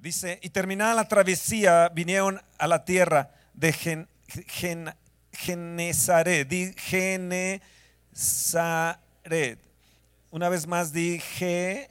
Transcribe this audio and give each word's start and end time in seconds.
Dice, 0.00 0.38
y 0.42 0.48
terminada 0.48 0.94
la 0.94 1.06
travesía, 1.08 1.90
vinieron 1.90 2.40
a 2.58 2.66
la 2.66 2.84
tierra 2.86 3.30
de 3.52 3.72
Gen, 3.72 4.08
Gen- 4.48 4.94
Genezaret. 5.32 6.48
Di. 6.48 6.74
Una 10.30 10.48
vez 10.48 10.66
más, 10.66 10.92
di. 10.92 11.22
¿Qué 11.38 11.90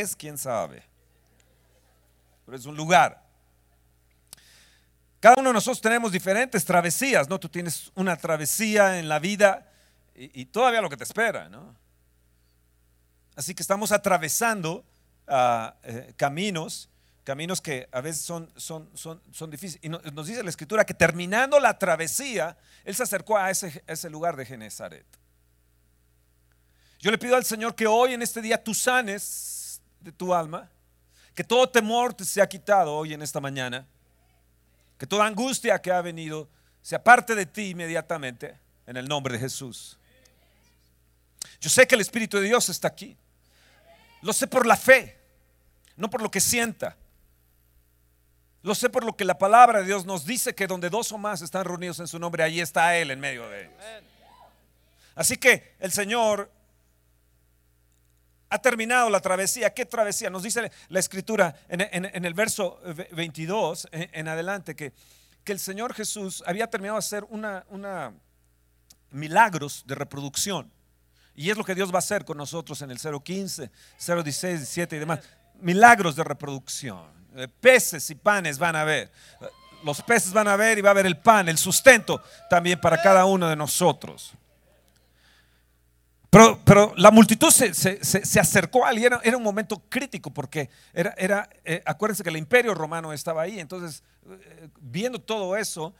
es? 0.00 0.14
¿Quién 0.16 0.36
sabe? 0.36 0.82
Pero 2.44 2.58
es 2.58 2.66
un 2.66 2.76
lugar. 2.76 3.24
Cada 5.20 5.36
uno 5.38 5.48
de 5.48 5.54
nosotros 5.54 5.80
tenemos 5.80 6.12
diferentes 6.12 6.64
travesías, 6.66 7.28
¿no? 7.30 7.40
Tú 7.40 7.48
tienes 7.48 7.90
una 7.94 8.14
travesía 8.16 8.98
en 8.98 9.08
la 9.08 9.18
vida 9.18 9.72
y, 10.14 10.42
y 10.42 10.44
todavía 10.44 10.82
lo 10.82 10.90
que 10.90 10.98
te 10.98 11.04
espera, 11.04 11.48
¿no? 11.48 11.74
Así 13.34 13.54
que 13.54 13.62
estamos 13.62 13.90
atravesando 13.90 14.84
ah, 15.26 15.74
eh, 15.82 16.12
caminos, 16.16 16.88
caminos 17.24 17.60
que 17.60 17.88
a 17.92 18.00
veces 18.00 18.22
son, 18.22 18.50
son, 18.56 18.88
son, 18.94 19.20
son 19.32 19.50
difíciles. 19.50 19.84
Y 19.84 19.88
no- 19.88 20.00
nos 20.12 20.26
dice 20.26 20.42
la 20.42 20.50
escritura 20.50 20.84
que 20.84 20.94
terminando 20.94 21.58
la 21.60 21.78
travesía, 21.78 22.56
él 22.84 22.94
se 22.94 23.02
acercó 23.02 23.36
a 23.36 23.50
ese, 23.50 23.82
ese 23.86 24.08
lugar 24.10 24.36
de 24.36 24.46
Genezaret. 24.46 25.06
Yo 26.98 27.10
le 27.10 27.18
pido 27.18 27.36
al 27.36 27.44
Señor 27.44 27.74
que 27.74 27.86
hoy 27.86 28.14
en 28.14 28.22
este 28.22 28.40
día 28.40 28.62
tú 28.62 28.74
sanes 28.74 29.80
de 30.00 30.12
tu 30.12 30.32
alma, 30.34 30.70
que 31.34 31.44
todo 31.44 31.68
temor 31.68 32.14
te 32.14 32.24
sea 32.24 32.48
quitado 32.48 32.94
hoy 32.94 33.12
en 33.12 33.22
esta 33.22 33.40
mañana, 33.40 33.86
que 34.98 35.06
toda 35.06 35.26
angustia 35.26 35.78
que 35.80 35.92
ha 35.92 36.00
venido 36.00 36.48
se 36.80 36.94
aparte 36.94 37.34
de 37.34 37.44
ti 37.44 37.70
inmediatamente 37.70 38.58
en 38.86 38.96
el 38.96 39.06
nombre 39.08 39.34
de 39.34 39.40
Jesús. 39.40 39.98
Yo 41.60 41.68
sé 41.68 41.86
que 41.86 41.94
el 41.96 42.00
Espíritu 42.00 42.38
de 42.38 42.44
Dios 42.44 42.68
está 42.68 42.88
aquí. 42.88 43.16
Lo 44.22 44.32
sé 44.32 44.46
por 44.46 44.66
la 44.66 44.76
fe, 44.76 45.15
no 45.96 46.08
por 46.10 46.22
lo 46.22 46.30
que 46.30 46.40
sienta. 46.40 46.96
Lo 48.62 48.74
sé 48.74 48.90
por 48.90 49.04
lo 49.04 49.16
que 49.16 49.24
la 49.24 49.38
palabra 49.38 49.78
de 49.80 49.84
Dios 49.86 50.04
nos 50.06 50.24
dice 50.26 50.54
que 50.54 50.66
donde 50.66 50.90
dos 50.90 51.12
o 51.12 51.18
más 51.18 51.40
están 51.42 51.64
reunidos 51.64 52.00
en 52.00 52.08
su 52.08 52.18
nombre, 52.18 52.42
ahí 52.42 52.60
está 52.60 52.96
Él 52.96 53.10
en 53.12 53.20
medio 53.20 53.48
de 53.48 53.62
ellos. 53.62 53.74
Así 55.14 55.36
que 55.36 55.74
el 55.78 55.92
Señor 55.92 56.50
ha 58.48 58.58
terminado 58.58 59.10
la 59.10 59.20
travesía. 59.20 59.72
¿Qué 59.72 59.86
travesía? 59.86 60.30
Nos 60.30 60.42
dice 60.42 60.70
la 60.88 60.98
escritura 61.00 61.54
en, 61.68 61.80
en- 61.80 62.04
en 62.14 62.24
el 62.24 62.34
verso 62.34 62.80
22 63.12 63.88
en, 63.92 64.10
en 64.12 64.28
adelante 64.28 64.74
que, 64.76 64.92
que 65.44 65.52
el 65.52 65.58
Señor 65.60 65.94
Jesús 65.94 66.42
había 66.46 66.68
terminado 66.68 66.96
de 66.96 67.00
hacer 67.00 67.24
una, 67.28 67.64
una 67.70 68.12
milagros 69.10 69.84
de 69.86 69.94
reproducción. 69.94 70.70
Y 71.34 71.50
es 71.50 71.56
lo 71.56 71.64
que 71.64 71.74
Dios 71.74 71.90
va 71.90 71.96
a 71.96 71.98
hacer 71.98 72.24
con 72.24 72.36
nosotros 72.38 72.80
en 72.82 72.90
el 72.90 72.98
015, 72.98 73.70
016, 73.98 74.58
17 74.58 74.96
y 74.96 74.98
demás. 74.98 75.20
Milagros 75.60 76.16
de 76.16 76.24
reproducción. 76.24 77.04
Eh, 77.36 77.48
Peces 77.48 78.08
y 78.10 78.14
panes 78.14 78.58
van 78.58 78.76
a 78.76 78.84
ver. 78.84 79.10
Los 79.84 80.02
peces 80.02 80.32
van 80.32 80.48
a 80.48 80.56
ver 80.56 80.78
y 80.78 80.80
va 80.80 80.88
a 80.90 80.92
haber 80.92 81.06
el 81.06 81.16
pan, 81.18 81.48
el 81.48 81.58
sustento 81.58 82.22
también 82.50 82.80
para 82.80 83.00
cada 83.00 83.24
uno 83.26 83.48
de 83.48 83.56
nosotros. 83.56 84.32
Pero, 86.30 86.58
pero 86.64 86.92
la 86.96 87.10
multitud 87.10 87.50
se, 87.50 87.72
se- 87.72 88.04
se- 88.04 88.40
acercó 88.40 88.84
a 88.84 88.90
él 88.90 88.98
y 88.98 89.04
era, 89.04 89.20
era 89.22 89.36
un 89.36 89.42
momento 89.42 89.82
crítico 89.88 90.30
porque 90.30 90.68
era, 90.92 91.14
era 91.16 91.48
eh, 91.64 91.82
acuérdense 91.86 92.22
que 92.22 92.28
el 92.30 92.36
imperio 92.36 92.74
romano 92.74 93.12
estaba 93.12 93.42
ahí, 93.42 93.58
entonces 93.60 94.02
eh, 94.28 94.68
viendo 94.80 95.18
todo 95.20 95.56
eso, 95.56 95.94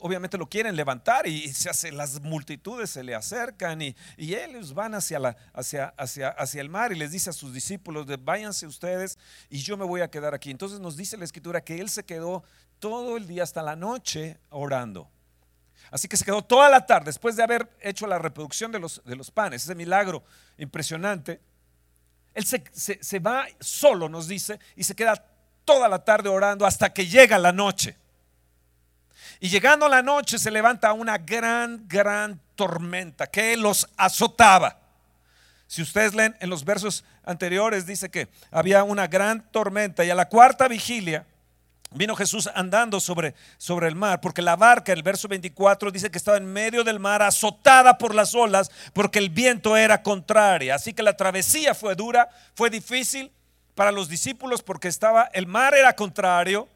obviamente 0.00 0.38
lo 0.38 0.48
quieren 0.48 0.76
levantar 0.76 1.26
y 1.26 1.52
se 1.52 1.68
hace, 1.68 1.90
las 1.90 2.20
multitudes 2.20 2.90
se 2.90 3.02
le 3.02 3.14
acercan 3.14 3.82
y, 3.82 3.96
y 4.16 4.34
ellos 4.34 4.72
van 4.74 4.94
hacia, 4.94 5.18
la, 5.18 5.36
hacia, 5.52 5.86
hacia, 5.96 6.28
hacia 6.28 6.60
el 6.60 6.68
mar 6.68 6.92
y 6.92 6.96
les 6.96 7.10
dice 7.10 7.30
a 7.30 7.32
sus 7.32 7.52
discípulos, 7.52 8.06
de, 8.06 8.16
váyanse 8.16 8.66
ustedes 8.66 9.18
y 9.50 9.58
yo 9.58 9.76
me 9.76 9.84
voy 9.84 10.00
a 10.00 10.08
quedar 10.10 10.34
aquí. 10.34 10.50
Entonces 10.50 10.80
nos 10.80 10.96
dice 10.96 11.16
la 11.16 11.24
escritura 11.24 11.62
que 11.62 11.80
él 11.80 11.90
se 11.90 12.04
quedó 12.04 12.44
todo 12.78 13.16
el 13.16 13.26
día 13.26 13.42
hasta 13.42 13.62
la 13.62 13.76
noche 13.76 14.38
orando. 14.50 15.10
Así 15.90 16.08
que 16.08 16.16
se 16.16 16.24
quedó 16.24 16.42
toda 16.42 16.68
la 16.68 16.86
tarde, 16.86 17.06
después 17.06 17.36
de 17.36 17.42
haber 17.42 17.68
hecho 17.80 18.06
la 18.06 18.18
reproducción 18.18 18.72
de 18.72 18.78
los, 18.78 19.02
de 19.04 19.16
los 19.16 19.30
panes, 19.30 19.64
ese 19.64 19.74
milagro 19.74 20.24
impresionante. 20.56 21.40
Él 22.32 22.44
se, 22.44 22.64
se- 22.72 23.02
se 23.02 23.18
va 23.18 23.46
solo, 23.60 24.08
nos 24.08 24.26
dice, 24.26 24.58
y 24.76 24.84
se 24.84 24.94
queda 24.94 25.24
toda 25.64 25.88
la 25.88 26.04
tarde 26.04 26.28
orando 26.28 26.66
hasta 26.66 26.92
que 26.92 27.06
llega 27.06 27.38
la 27.38 27.52
noche. 27.52 27.96
Y 29.40 29.48
llegando 29.48 29.88
la 29.88 30.02
noche 30.02 30.38
se 30.38 30.50
levanta 30.50 30.92
una 30.92 31.18
gran, 31.18 31.86
gran 31.88 32.40
tormenta 32.54 33.26
que 33.26 33.56
los 33.56 33.88
azotaba. 33.96 34.78
Si 35.66 35.82
ustedes 35.82 36.14
leen 36.14 36.36
en 36.40 36.50
los 36.50 36.64
versos 36.64 37.04
anteriores, 37.24 37.86
dice 37.86 38.10
que 38.10 38.28
había 38.50 38.84
una 38.84 39.06
gran 39.06 39.50
tormenta 39.50 40.04
y 40.04 40.10
a 40.10 40.14
la 40.14 40.28
cuarta 40.28 40.68
vigilia 40.68 41.26
vino 41.94 42.16
Jesús 42.16 42.50
andando 42.54 43.00
sobre, 43.00 43.34
sobre 43.56 43.88
el 43.88 43.94
mar, 43.94 44.20
porque 44.20 44.42
la 44.42 44.56
barca, 44.56 44.92
el 44.92 45.02
verso 45.02 45.28
24, 45.28 45.90
dice 45.90 46.10
que 46.10 46.18
estaba 46.18 46.36
en 46.36 46.52
medio 46.52 46.84
del 46.84 47.00
mar, 47.00 47.22
azotada 47.22 47.96
por 47.96 48.14
las 48.14 48.34
olas, 48.34 48.70
porque 48.92 49.18
el 49.18 49.30
viento 49.30 49.76
era 49.76 50.02
contraria. 50.02 50.74
Así 50.74 50.92
que 50.92 51.02
la 51.02 51.16
travesía 51.16 51.74
fue 51.74 51.94
dura, 51.94 52.28
fue 52.54 52.68
difícil 52.68 53.30
para 53.74 53.92
los 53.92 54.08
discípulos, 54.08 54.62
porque 54.62 54.88
estaba, 54.88 55.30
el 55.32 55.46
mar 55.46 55.74
era 55.74 55.94
contrario, 55.94 56.68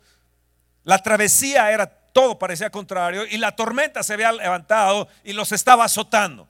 la 0.85 0.99
travesía 1.03 1.71
era, 1.71 1.93
todo 2.19 2.37
parecía 2.37 2.69
contrario, 2.69 3.25
y 3.31 3.37
la 3.39 3.55
tormenta 3.55 4.03
se 4.03 4.13
había 4.13 4.33
levantado 4.33 5.07
y 5.23 5.35
los 5.35 5.53
estaba 5.53 5.85
azotando. 5.85 6.49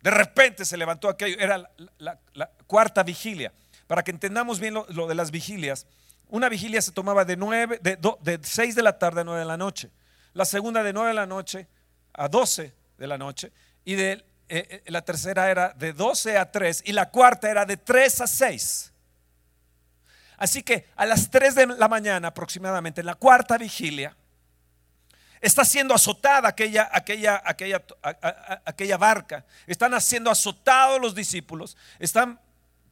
De 0.00 0.12
repente 0.12 0.64
se 0.64 0.76
levantó 0.76 1.08
aquello, 1.08 1.36
era 1.40 1.68
la, 1.98 2.50
cuarta 2.68 3.02
vigilia. 3.02 3.52
Para 3.88 4.04
que 4.04 4.12
entendamos 4.12 4.60
bien 4.60 4.74
lo, 4.74 5.08
de 5.08 5.14
las 5.16 5.32
vigilias, 5.32 5.88
una 6.28 6.48
vigilia 6.48 6.80
se 6.80 6.92
tomaba 6.92 7.24
de, 7.24 7.36
nueve, 7.36 7.80
de, 7.82 7.96
do- 7.96 8.16
de 8.22 8.38
6 8.40 8.76
de 8.76 8.82
la 8.84 8.96
tarde 8.96 9.22
a 9.22 9.24
9 9.24 9.40
de 9.40 9.46
la 9.46 9.56
noche, 9.56 9.90
la 10.32 10.44
segunda 10.44 10.84
de 10.84 10.92
9 10.92 11.08
de 11.08 11.14
la 11.14 11.26
noche 11.26 11.66
a 12.12 12.28
12 12.28 12.72
de 12.96 13.06
la 13.08 13.18
noche, 13.18 13.50
y 13.84 13.96
de, 13.96 14.12
eh, 14.12 14.22
eh, 14.48 14.82
la 14.86 15.02
tercera 15.02 15.50
era 15.50 15.70
de 15.70 15.92
12 15.92 16.38
a 16.38 16.48
3, 16.52 16.84
y 16.86 16.92
la 16.92 17.10
cuarta 17.10 17.50
era 17.50 17.66
de 17.66 17.76
3 17.76 18.20
a 18.20 18.26
6. 18.28 18.89
Así 20.40 20.64
que 20.64 20.86
a 20.96 21.06
las 21.06 21.30
3 21.30 21.54
de 21.54 21.66
la 21.66 21.86
mañana 21.86 22.28
aproximadamente, 22.28 23.00
en 23.02 23.06
la 23.06 23.14
cuarta 23.14 23.56
vigilia, 23.58 24.16
está 25.40 25.64
siendo 25.64 25.94
azotada 25.94 26.48
aquella, 26.48 26.88
aquella, 26.92 27.40
aquella, 27.44 27.82
aquella 28.64 28.96
barca. 28.96 29.44
Están 29.66 29.98
siendo 30.00 30.30
azotados 30.30 31.00
los 31.00 31.14
discípulos. 31.14 31.76
Están 31.98 32.40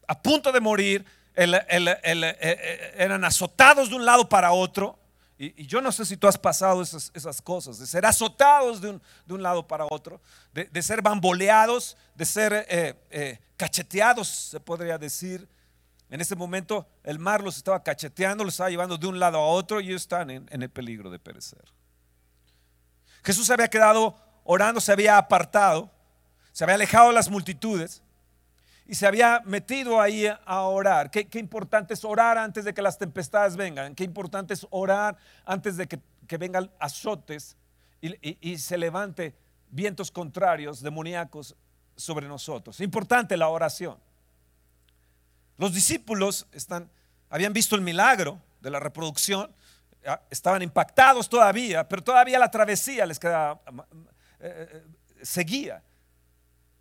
a 0.06 0.16
punto 0.22 0.53
de 0.53 0.60
morir. 0.60 1.04
el- 1.34 1.54
el- 1.69 1.88
el- 2.03 2.25
eh, 2.25 2.37
eh, 2.41 2.94
eran 2.98 3.25
azotados 3.25 3.88
de 3.91 3.94
un 3.94 4.04
lado 4.04 4.28
para 4.28 4.50
otro. 4.50 4.98
Y, 5.38 5.66
yo 5.66 5.81
no 5.81 5.92
sé 5.92 6.04
si 6.04 6.16
tú 6.16 6.26
has 6.26 6.37
pasado 6.37 6.82
esas, 6.82 7.12
esas 7.14 7.41
cosas, 7.41 7.78
de 7.78 7.87
ser 7.87 8.04
azotados 8.04 8.81
de 8.81 8.91
un, 8.91 9.03
de 9.25 9.34
un 9.34 9.42
lado 9.42 9.64
para 9.69 9.87
otro, 9.88 10.20
de, 10.53 10.82
ser 10.82 11.00
bamboleados, 11.00 11.97
de 12.16 12.25
ser 12.25 12.66
eh, 12.69 12.94
eh, 13.10 13.38
cacheteados, 13.56 14.26
se 14.26 14.58
podría 14.58 14.98
decir. 14.98 15.47
En 16.10 16.20
ese 16.20 16.36
momento 16.36 16.86
el 17.04 17.19
mar 17.19 17.42
los 17.42 17.56
estaba 17.56 17.82
cacheteando, 17.82 18.44
los 18.44 18.54
estaba 18.54 18.70
llevando 18.70 18.96
de 18.96 19.06
un 19.06 19.19
lado 19.19 19.38
a 19.38 19.46
otro 19.46 19.80
y 19.80 19.88
ellos 19.88 20.02
están 20.02 20.30
en- 20.30 20.48
el 20.50 20.70
peligro 20.70 21.10
de 21.10 21.19
perecer. 21.19 21.64
Jesús 23.22 23.46
se 23.46 23.52
había 23.52 23.69
quedado 23.69 24.16
orando, 24.44 24.80
se 24.80 24.92
había 24.92 25.19
apartado, 25.19 25.91
se 26.52 26.64
había 26.64 26.76
alejado 26.76 27.08
de 27.08 27.14
las 27.14 27.28
multitudes 27.28 28.02
y 28.86 28.94
se 28.94 29.06
había 29.06 29.42
metido 29.44 30.00
ahí 30.00 30.26
a 30.46 30.62
orar. 30.62 31.10
Qué, 31.10 31.28
importante 31.38 31.92
es 31.92 32.04
orar 32.04 32.38
antes 32.38 32.64
de 32.64 32.72
que 32.72 32.80
las 32.80 32.96
tempestades 32.96 33.54
vengan. 33.56 33.94
Qué 33.94 34.04
importante 34.04 34.54
es 34.54 34.66
orar 34.70 35.16
antes 35.44 35.76
de 35.76 35.86
que, 35.86 36.00
vengan 36.38 36.70
azotes 36.78 37.56
y, 38.00 38.08
y- 38.26 38.38
y 38.40 38.58
se 38.58 38.78
levante 38.78 39.34
vientos 39.70 40.10
contrarios, 40.10 40.80
demoníacos 40.80 41.54
sobre 41.96 42.26
nosotros. 42.28 42.80
Importante 42.80 43.36
la 43.36 43.48
oración. 43.48 43.98
Los 45.58 45.75
discípulos 45.75 46.46
están, 46.52 46.88
habían 47.28 47.52
visto 47.52 47.75
el 47.75 47.82
milagro 47.82 48.40
de 48.60 48.70
la 48.70 48.78
reproducción, 48.78 49.52
ah, 50.06 50.20
estaban 50.31 50.62
impactados 50.62 51.28
todavía, 51.28 51.87
pero 51.87 52.02
todavía 52.02 52.38
la 52.38 52.50
travesía 52.50 53.05
les 53.05 53.19
quedaba, 53.19 53.60
eh, 54.40 54.69
eh, 54.72 54.82
seguía. 55.22 55.82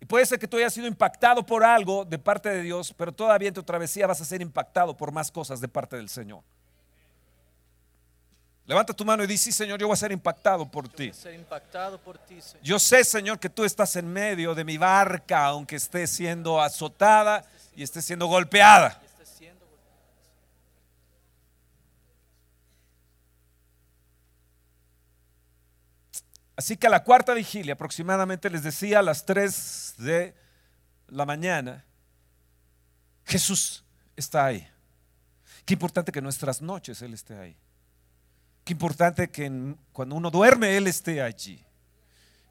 Y 0.00 0.06
puede 0.06 0.24
ser 0.24 0.38
que 0.38 0.46
tú 0.46 0.56
hayas 0.56 0.72
sido 0.72 0.86
impactado 0.86 1.44
por 1.44 1.64
algo 1.64 2.04
de 2.04 2.20
parte 2.20 2.48
de 2.48 2.62
Dios, 2.62 2.94
pero 2.96 3.10
todavía 3.10 3.48
en 3.48 3.54
tu 3.54 3.64
travesía 3.64 4.06
vas 4.06 4.20
a 4.20 4.24
ser 4.24 4.40
impactado 4.40 4.96
por 4.96 5.10
más 5.10 5.32
cosas 5.32 5.60
de 5.60 5.66
parte 5.66 5.96
del 5.96 6.08
Señor. 6.08 6.42
Levanta 8.64 8.92
tu 8.92 9.04
mano 9.04 9.24
y 9.24 9.26
dice, 9.26 9.44
sí, 9.44 9.52
Señor, 9.52 9.80
yo 9.80 9.88
voy 9.88 9.94
a 9.94 9.96
ser 9.96 10.12
impactado 10.12 10.70
por 10.70 10.88
ti. 10.88 11.10
Ser 11.12 11.34
impactado 11.34 11.98
por 11.98 12.18
ti, 12.18 12.40
Señor. 12.40 12.62
Yo 12.62 12.78
sé, 12.78 13.02
Señor, 13.02 13.40
que 13.40 13.48
tú 13.48 13.64
estás 13.64 13.96
en 13.96 14.06
medio 14.06 14.54
de 14.54 14.62
mi 14.62 14.76
barca, 14.76 15.46
aunque 15.46 15.76
esté 15.76 16.06
siendo 16.06 16.60
azotada 16.60 17.44
y 17.78 17.84
esté 17.84 18.02
siendo 18.02 18.26
golpeada. 18.26 19.00
Así 26.56 26.76
que 26.76 26.88
a 26.88 26.90
la 26.90 27.04
cuarta 27.04 27.34
vigilia, 27.34 27.74
aproximadamente 27.74 28.50
les 28.50 28.64
decía 28.64 28.98
a 28.98 29.02
las 29.02 29.24
3 29.24 29.94
de 29.98 30.34
la 31.06 31.24
mañana, 31.24 31.84
Jesús 33.24 33.84
está 34.16 34.46
ahí. 34.46 34.68
Qué 35.64 35.74
importante 35.74 36.10
que 36.10 36.20
nuestras 36.20 36.60
noches 36.60 37.00
Él 37.00 37.14
esté 37.14 37.38
ahí. 37.38 37.56
Qué 38.64 38.72
importante 38.72 39.30
que 39.30 39.76
cuando 39.92 40.16
uno 40.16 40.32
duerme 40.32 40.76
Él 40.76 40.88
esté 40.88 41.22
allí. 41.22 41.64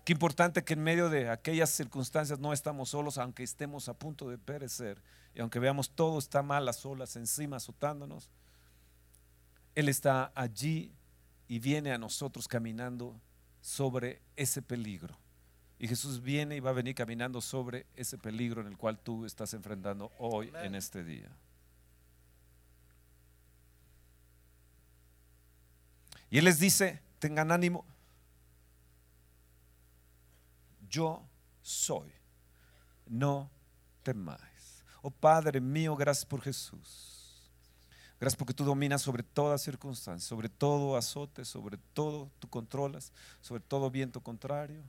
Qué 0.08 0.14
importante 0.14 0.64
que 0.64 0.74
en 0.74 0.84
medio 0.84 1.10
de 1.10 1.30
aquellas 1.30 1.70
circunstancias 1.70 2.40
no 2.40 2.54
estamos 2.54 2.92
solos, 2.92 3.18
aunque 3.18 3.44
estemos 3.44 3.90
a 3.90 3.94
punto 3.94 4.30
de 4.30 4.38
perecer 4.38 5.02
y 5.36 5.42
aunque 5.42 5.60
veamos 5.60 5.90
todo 5.90 6.18
está 6.18 6.42
mal, 6.42 6.64
las 6.64 6.86
olas 6.86 7.18
encima 7.18 7.58
azotándonos. 7.58 8.30
Él 9.76 9.90
está 9.90 10.32
allí 10.34 10.94
y 11.50 11.60
viene 11.60 11.92
a 11.92 11.98
nosotros 11.98 12.48
caminando 12.48 13.20
sobre 13.60 14.22
ese 14.38 14.62
peligro. 14.62 15.18
Y 15.78 15.90
Jesús 15.90 16.24
viene 16.24 16.56
y 16.56 16.62
va 16.62 16.70
a 16.70 16.74
venir 16.74 16.96
caminando 16.96 17.42
sobre 17.42 17.86
ese 17.94 18.18
peligro 18.18 18.62
en 18.62 18.68
el 18.68 18.78
cual 18.78 18.98
tú 18.98 19.26
estás 19.26 19.54
enfrentando 19.54 20.14
hoy 20.20 20.54
en 20.64 20.76
este 20.76 21.04
día. 21.04 21.30
Y 26.30 26.38
Él 26.38 26.46
les 26.46 26.60
dice, 26.60 27.02
tengan 27.20 27.52
ánimo, 27.52 27.84
yo 30.90 31.28
soy, 31.62 32.12
no 33.06 33.50
temáis. 34.04 34.84
Oh 35.02 35.12
Padre 35.12 35.62
mío, 35.62 35.96
gracias 35.96 36.26
por 36.26 36.42
Jesús. 36.42 37.18
Gracias 38.20 38.38
porque 38.38 38.54
tú 38.54 38.66
dominas 38.66 39.02
sobre 39.02 39.22
toda 39.22 39.58
circunstancia, 39.58 40.28
sobre 40.28 40.50
todo 40.50 40.98
azote, 40.98 41.46
sobre 41.46 41.78
todo 41.94 42.32
tú 42.40 42.50
controlas, 42.50 43.12
sobre 43.42 43.62
todo 43.62 43.92
viento 43.92 44.22
contrario. 44.22 44.84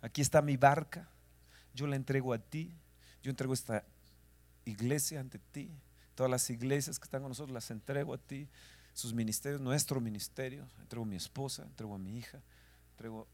Aquí 0.00 0.20
está 0.20 0.42
mi 0.42 0.56
barca, 0.56 1.08
yo 1.72 1.86
la 1.86 1.94
entrego 1.94 2.32
a 2.32 2.38
ti, 2.38 2.74
yo 3.22 3.30
entrego 3.30 3.54
esta 3.54 3.84
iglesia 4.64 5.20
ante 5.20 5.38
ti, 5.38 5.70
todas 6.16 6.30
las 6.30 6.50
iglesias 6.50 6.98
que 6.98 7.04
están 7.04 7.22
con 7.22 7.30
nosotros 7.30 7.54
las 7.54 7.70
entrego 7.70 8.12
a 8.12 8.18
ti, 8.18 8.48
sus 8.92 9.14
ministerios, 9.14 9.60
nuestro 9.60 10.00
ministerio, 10.00 10.68
entrego 10.80 11.04
a 11.04 11.08
mi 11.08 11.16
esposa, 11.16 11.62
entrego 11.62 11.94
a 11.94 11.98
mi 11.98 12.18
hija, 12.18 12.42
entrego 12.90 13.28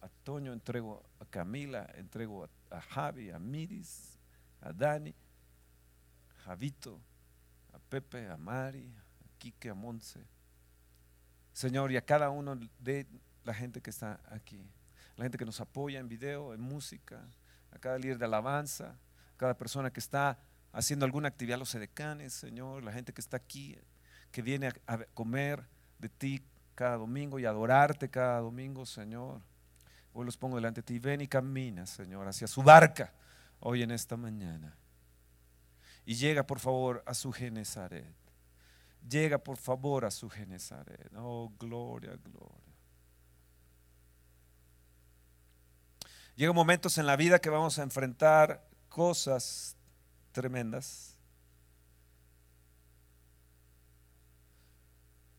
a, 0.00 0.08
Toño, 0.24 0.52
entrego 0.52 1.02
a 1.20 1.24
Camila, 1.26 1.86
entrego 1.94 2.44
a, 2.44 2.76
a 2.76 2.80
Javi, 2.80 3.30
a 3.30 3.38
Miris, 3.38 4.18
a 4.60 4.72
Dani, 4.72 5.14
a 6.30 6.42
Javito, 6.42 7.00
a 7.72 7.78
Pepe, 7.78 8.28
a 8.28 8.36
Mari, 8.36 8.92
a 8.96 9.38
Quique, 9.38 9.70
a 9.70 9.74
Monse. 9.74 10.26
Señor, 11.52 11.92
y 11.92 11.96
a 11.96 12.04
cada 12.04 12.30
uno 12.30 12.58
de 12.78 13.06
la 13.44 13.54
gente 13.54 13.80
que 13.80 13.90
está 13.90 14.20
aquí, 14.30 14.60
la 15.16 15.24
gente 15.24 15.38
que 15.38 15.44
nos 15.44 15.60
apoya 15.60 16.00
en 16.00 16.08
video, 16.08 16.52
en 16.52 16.60
música, 16.60 17.24
a 17.70 17.78
cada 17.78 17.98
líder 17.98 18.18
de 18.18 18.24
alabanza, 18.24 18.90
a 18.90 19.36
cada 19.36 19.56
persona 19.56 19.90
que 19.90 20.00
está 20.00 20.38
haciendo 20.72 21.06
alguna 21.06 21.28
actividad, 21.28 21.58
los 21.58 21.74
edecanes, 21.74 22.34
Señor, 22.34 22.82
la 22.82 22.92
gente 22.92 23.12
que 23.12 23.20
está 23.20 23.38
aquí, 23.38 23.78
que 24.30 24.42
viene 24.42 24.68
a, 24.68 24.74
a 24.86 24.98
comer 25.14 25.64
de 25.98 26.08
ti 26.08 26.44
cada 26.74 26.96
domingo 26.96 27.38
y 27.38 27.46
adorarte 27.46 28.10
cada 28.10 28.40
domingo, 28.40 28.84
Señor. 28.84 29.40
Hoy 30.18 30.24
los 30.24 30.38
pongo 30.38 30.56
delante 30.56 30.80
de 30.80 30.86
ti. 30.86 30.98
Ven 30.98 31.20
y 31.20 31.28
camina, 31.28 31.84
Señor, 31.84 32.26
hacia 32.26 32.46
su 32.46 32.62
barca 32.62 33.12
hoy 33.60 33.82
en 33.82 33.90
esta 33.90 34.16
mañana. 34.16 34.74
Y 36.06 36.14
llega, 36.14 36.46
por 36.46 36.58
favor, 36.58 37.02
a 37.04 37.12
su 37.12 37.30
Genezaret. 37.32 38.16
Llega, 39.06 39.36
por 39.36 39.58
favor, 39.58 40.06
a 40.06 40.10
su 40.10 40.30
Genezaret. 40.30 41.12
Oh, 41.16 41.52
gloria, 41.58 42.16
gloria. 42.16 42.72
Llegan 46.34 46.54
momentos 46.54 46.96
en 46.96 47.04
la 47.04 47.16
vida 47.16 47.38
que 47.38 47.50
vamos 47.50 47.78
a 47.78 47.82
enfrentar 47.82 48.66
cosas 48.88 49.76
tremendas. 50.32 51.18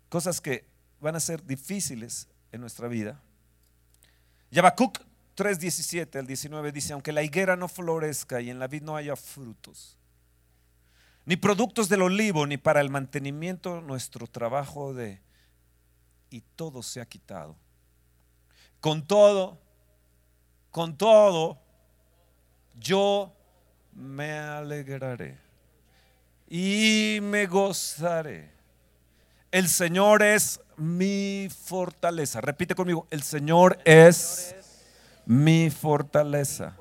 Cosas 0.09 0.39
que 0.39 0.69
van 0.99 1.15
a 1.15 1.19
ser 1.19 1.43
difíciles 1.43 2.27
en 2.51 2.61
nuestra 2.61 2.87
vida. 2.87 3.23
Y 4.51 4.59
Habacuc 4.59 4.99
3:17 5.35 6.19
al 6.19 6.27
19 6.27 6.71
dice, 6.71 6.93
aunque 6.93 7.11
la 7.11 7.23
higuera 7.23 7.55
no 7.55 7.67
florezca 7.67 8.41
y 8.41 8.49
en 8.49 8.59
la 8.59 8.67
vid 8.67 8.81
no 8.81 8.95
haya 8.95 9.15
frutos, 9.15 9.97
ni 11.25 11.35
productos 11.35 11.89
del 11.89 12.01
olivo, 12.01 12.47
ni 12.47 12.57
para 12.57 12.81
el 12.81 12.89
mantenimiento 12.89 13.81
nuestro 13.81 14.27
trabajo 14.27 14.93
de, 14.93 15.21
y 16.29 16.41
todo 16.55 16.81
se 16.81 17.01
ha 17.01 17.05
quitado. 17.05 17.55
Con 18.79 19.05
todo, 19.05 19.59
con 20.71 20.97
todo, 20.97 21.59
yo 22.75 23.33
me 23.93 24.31
alegraré 24.31 25.37
y 26.49 27.19
me 27.21 27.45
gozaré. 27.45 28.56
El 29.51 29.67
Señor 29.69 30.23
es 30.23 30.59
mi 30.75 31.47
fortaleza. 31.49 32.41
Repite 32.41 32.75
conmigo, 32.75 33.07
el 33.09 33.23
Señor 33.23 33.79
es 33.85 34.55
mi 35.25 35.69
fortaleza. 35.69 36.75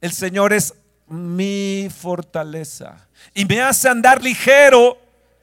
El 0.00 0.12
Señor 0.12 0.52
es 0.52 0.74
mi 1.06 1.88
fortaleza. 1.90 3.08
Y 3.34 3.44
me 3.44 3.60
hace 3.60 3.88
andar 3.88 4.22
ligero 4.22 4.98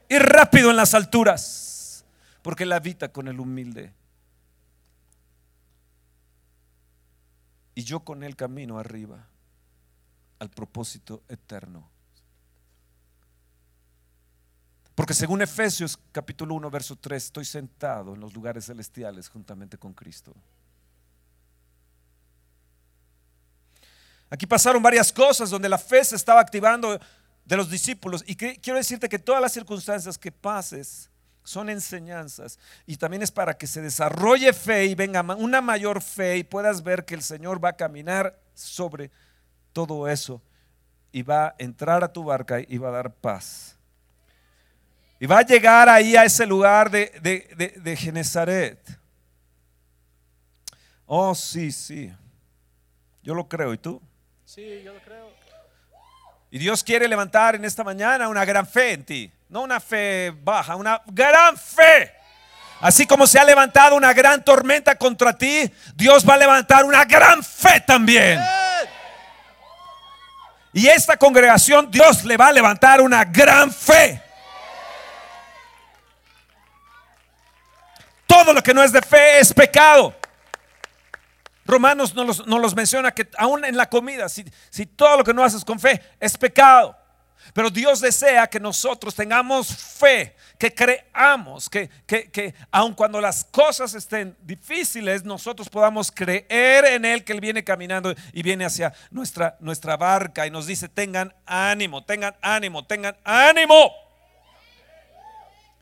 y 0.08 0.18
rápido 0.18 0.70
en 0.70 0.76
las 0.76 0.94
alturas. 0.94 2.04
Porque 2.42 2.64
Él 2.64 2.72
habita 2.72 3.08
con 3.08 3.28
el 3.28 3.40
humilde. 3.40 3.92
Y 7.74 7.84
yo 7.84 8.00
con 8.00 8.22
Él 8.22 8.36
camino 8.36 8.78
arriba 8.78 9.26
al 10.38 10.50
propósito 10.50 11.22
eterno. 11.28 11.88
Porque 14.98 15.14
según 15.14 15.40
Efesios 15.40 15.96
capítulo 16.10 16.56
1, 16.56 16.70
verso 16.72 16.96
3, 16.96 17.22
estoy 17.22 17.44
sentado 17.44 18.14
en 18.14 18.20
los 18.20 18.34
lugares 18.34 18.66
celestiales 18.66 19.28
juntamente 19.28 19.78
con 19.78 19.94
Cristo. 19.94 20.34
Aquí 24.28 24.44
pasaron 24.44 24.82
varias 24.82 25.12
cosas 25.12 25.50
donde 25.50 25.68
la 25.68 25.78
fe 25.78 26.02
se 26.02 26.16
estaba 26.16 26.40
activando 26.40 26.98
de 27.44 27.56
los 27.56 27.70
discípulos. 27.70 28.24
Y 28.26 28.34
quiero 28.34 28.76
decirte 28.76 29.08
que 29.08 29.20
todas 29.20 29.40
las 29.40 29.52
circunstancias 29.52 30.18
que 30.18 30.32
pases 30.32 31.08
son 31.44 31.70
enseñanzas. 31.70 32.58
Y 32.84 32.96
también 32.96 33.22
es 33.22 33.30
para 33.30 33.56
que 33.56 33.68
se 33.68 33.80
desarrolle 33.80 34.52
fe 34.52 34.86
y 34.86 34.96
venga 34.96 35.22
una 35.22 35.60
mayor 35.60 36.02
fe 36.02 36.38
y 36.38 36.42
puedas 36.42 36.82
ver 36.82 37.04
que 37.04 37.14
el 37.14 37.22
Señor 37.22 37.64
va 37.64 37.68
a 37.68 37.76
caminar 37.76 38.36
sobre 38.52 39.12
todo 39.72 40.08
eso. 40.08 40.42
Y 41.12 41.22
va 41.22 41.46
a 41.46 41.54
entrar 41.58 42.02
a 42.02 42.12
tu 42.12 42.24
barca 42.24 42.58
y 42.58 42.78
va 42.78 42.88
a 42.88 42.90
dar 42.90 43.14
paz. 43.14 43.77
Y 45.20 45.26
va 45.26 45.38
a 45.38 45.42
llegar 45.42 45.88
ahí 45.88 46.16
a 46.16 46.24
ese 46.24 46.46
lugar 46.46 46.90
de, 46.90 47.12
de, 47.20 47.48
de- 47.56 47.80
de 47.80 47.96
Genezaret. 47.96 48.78
Oh, 51.06 51.34
sí, 51.34 51.72
sí. 51.72 52.12
Yo 53.22 53.34
lo 53.34 53.48
creo. 53.48 53.72
¿Y 53.74 53.78
tú? 53.78 54.00
Sí, 54.44 54.82
yo 54.84 54.92
lo 54.94 55.00
creo. 55.00 55.28
Y 56.50 56.58
Dios 56.58 56.82
quiere 56.84 57.08
levantar 57.08 57.54
en 57.56 57.64
esta 57.64 57.82
mañana 57.84 58.28
una 58.28 58.44
gran 58.44 58.66
fe 58.66 58.92
en 58.92 59.04
ti. 59.04 59.32
No 59.48 59.62
una 59.62 59.80
fe 59.80 60.32
baja, 60.42 60.76
una 60.76 61.02
gran 61.06 61.56
fe. 61.56 62.12
Así 62.80 63.06
como 63.06 63.26
se 63.26 63.38
ha 63.38 63.44
levantado 63.44 63.96
una 63.96 64.12
gran 64.12 64.44
tormenta 64.44 64.94
contra 64.96 65.36
ti, 65.36 65.70
Dios 65.96 66.26
va 66.26 66.34
a 66.34 66.38
levantar 66.38 66.84
una 66.84 67.04
gran 67.04 67.42
fe 67.42 67.80
también. 67.80 68.40
Y 70.72 70.86
esta 70.86 71.16
congregación, 71.16 71.90
Dios 71.90 72.24
le 72.24 72.36
va 72.36 72.48
a 72.48 72.52
levantar 72.52 73.00
una 73.00 73.24
gran 73.24 73.72
fe. 73.72 74.22
Todo 78.28 78.52
lo 78.52 78.62
que 78.62 78.74
no 78.74 78.84
es 78.84 78.92
de 78.92 79.00
fe 79.00 79.40
es 79.40 79.52
pecado. 79.54 80.14
Romanos 81.64 82.14
nos 82.14 82.46
los, 82.46 82.76
menciona 82.76 83.10
que 83.10 83.26
aún 83.36 83.64
en 83.64 83.76
la 83.76 83.88
comida, 83.88 84.28
si, 84.28 84.44
todo 84.86 85.16
lo 85.16 85.24
que 85.24 85.34
no 85.34 85.42
haces 85.42 85.64
con 85.64 85.80
fe 85.80 86.00
es 86.20 86.36
pecado. 86.36 86.94
Pero 87.54 87.70
Dios 87.70 88.00
desea 88.00 88.46
que 88.46 88.60
nosotros 88.60 89.14
tengamos 89.14 89.74
fe, 89.74 90.36
que 90.58 90.74
creamos, 90.74 91.70
que, 91.70 92.54
aun 92.70 92.92
cuando 92.92 93.18
las 93.18 93.44
cosas 93.44 93.94
estén 93.94 94.36
difíciles, 94.42 95.24
nosotros 95.24 95.70
podamos 95.70 96.12
creer 96.12 96.84
en 96.84 97.06
Él, 97.06 97.24
que 97.24 97.32
Él 97.32 97.40
viene 97.40 97.64
caminando 97.64 98.14
y 98.34 98.42
viene 98.42 98.66
hacia 98.66 98.92
nuestra 99.10 99.96
barca 99.96 100.46
y 100.46 100.50
nos 100.50 100.66
dice, 100.66 100.90
tengan 100.90 101.34
ánimo, 101.46 102.04
tengan 102.04 102.36
ánimo, 102.42 102.84
tengan 102.84 103.16
ánimo. 103.24 104.07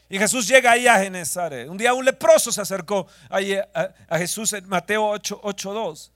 Y 0.09 0.19
Jesús 0.19 0.47
llega 0.47 0.73
ahí 0.73 0.87
a 0.87 0.99
Genezaret. 0.99 1.69
Un 1.69 1.77
día 1.77 1.93
un 1.93 2.05
leproso 2.05 2.53
se 2.53 2.61
acercó 2.61 3.07
ahí 3.29 3.55
a, 3.55 4.19
Jesús 4.19 4.53
en 4.53 4.69
Mateo 4.69 5.07
8, 5.09 5.41
8, 5.43 5.73
2. 5.73 6.13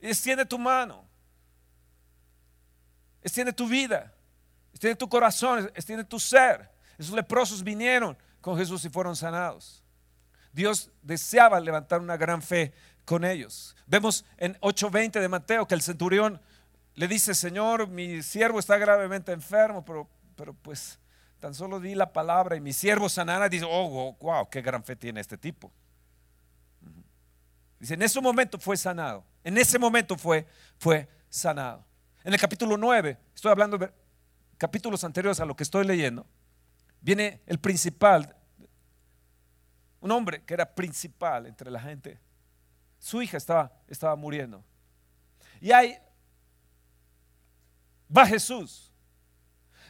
Y 0.00 0.06
extiende 0.08 0.44
tu 0.44 0.58
mano. 0.58 1.04
Extiende 3.22 3.52
tu 3.52 3.66
vida. 3.66 4.12
Extiende 4.70 4.96
tu 4.96 5.08
corazón. 5.08 5.70
Extiende 5.74 6.04
tu 6.04 6.20
ser. 6.20 6.70
Esos 6.96 7.14
leprosos 7.14 7.62
vinieron 7.64 8.16
con 8.40 8.56
Jesús 8.56 8.84
y 8.84 8.88
fueron 8.88 9.16
sanados. 9.16 9.82
Dios 10.52 10.90
deseaba 11.02 11.58
levantar 11.58 12.00
una 12.00 12.16
gran 12.16 12.42
fe 12.42 12.72
con 13.04 13.24
ellos. 13.24 13.74
Vemos 13.86 14.24
en 14.36 14.56
8:20 14.60 15.20
de 15.20 15.28
Mateo 15.28 15.66
que 15.66 15.74
el 15.74 15.82
centurión 15.82 16.40
le 16.94 17.08
dice, 17.08 17.34
Señor, 17.34 17.88
mi 17.88 18.22
siervo 18.22 18.58
está 18.58 18.76
gravemente 18.76 19.32
enfermo, 19.32 19.84
pero, 19.84 20.08
pero 20.36 20.54
pues 20.54 20.98
tan 21.42 21.54
solo 21.54 21.80
di 21.80 21.96
la 21.96 22.12
palabra 22.12 22.54
y 22.54 22.60
mi 22.60 22.72
siervo 22.72 23.08
sanará. 23.08 23.48
Dice, 23.48 23.66
oh, 23.68 24.16
wow, 24.20 24.48
qué 24.48 24.62
gran 24.62 24.84
fe 24.84 24.94
tiene 24.94 25.20
este 25.20 25.36
tipo. 25.36 25.72
Dice, 27.80 27.94
en 27.94 28.02
ese 28.02 28.20
momento 28.20 28.60
fue 28.60 28.76
sanado. 28.76 29.24
En 29.42 29.58
ese 29.58 29.76
momento 29.76 30.16
fue, 30.16 30.46
fue 30.78 31.08
sanado. 31.28 31.84
En 32.22 32.32
el 32.32 32.38
capítulo 32.38 32.76
9, 32.76 33.18
estoy 33.34 33.50
hablando 33.50 33.76
de 33.76 33.92
capítulos 34.56 35.02
anteriores 35.02 35.40
a 35.40 35.44
lo 35.44 35.56
que 35.56 35.64
estoy 35.64 35.84
leyendo, 35.84 36.24
viene 37.00 37.42
el 37.46 37.58
principal, 37.58 38.36
un 39.98 40.12
hombre 40.12 40.44
que 40.44 40.54
era 40.54 40.72
principal 40.72 41.46
entre 41.46 41.72
la 41.72 41.80
gente. 41.80 42.20
Su 43.00 43.20
hija 43.20 43.36
estaba, 43.36 43.72
estaba 43.88 44.14
muriendo. 44.14 44.62
Y 45.60 45.72
ahí 45.72 45.98
va 48.16 48.24
Jesús. 48.26 48.91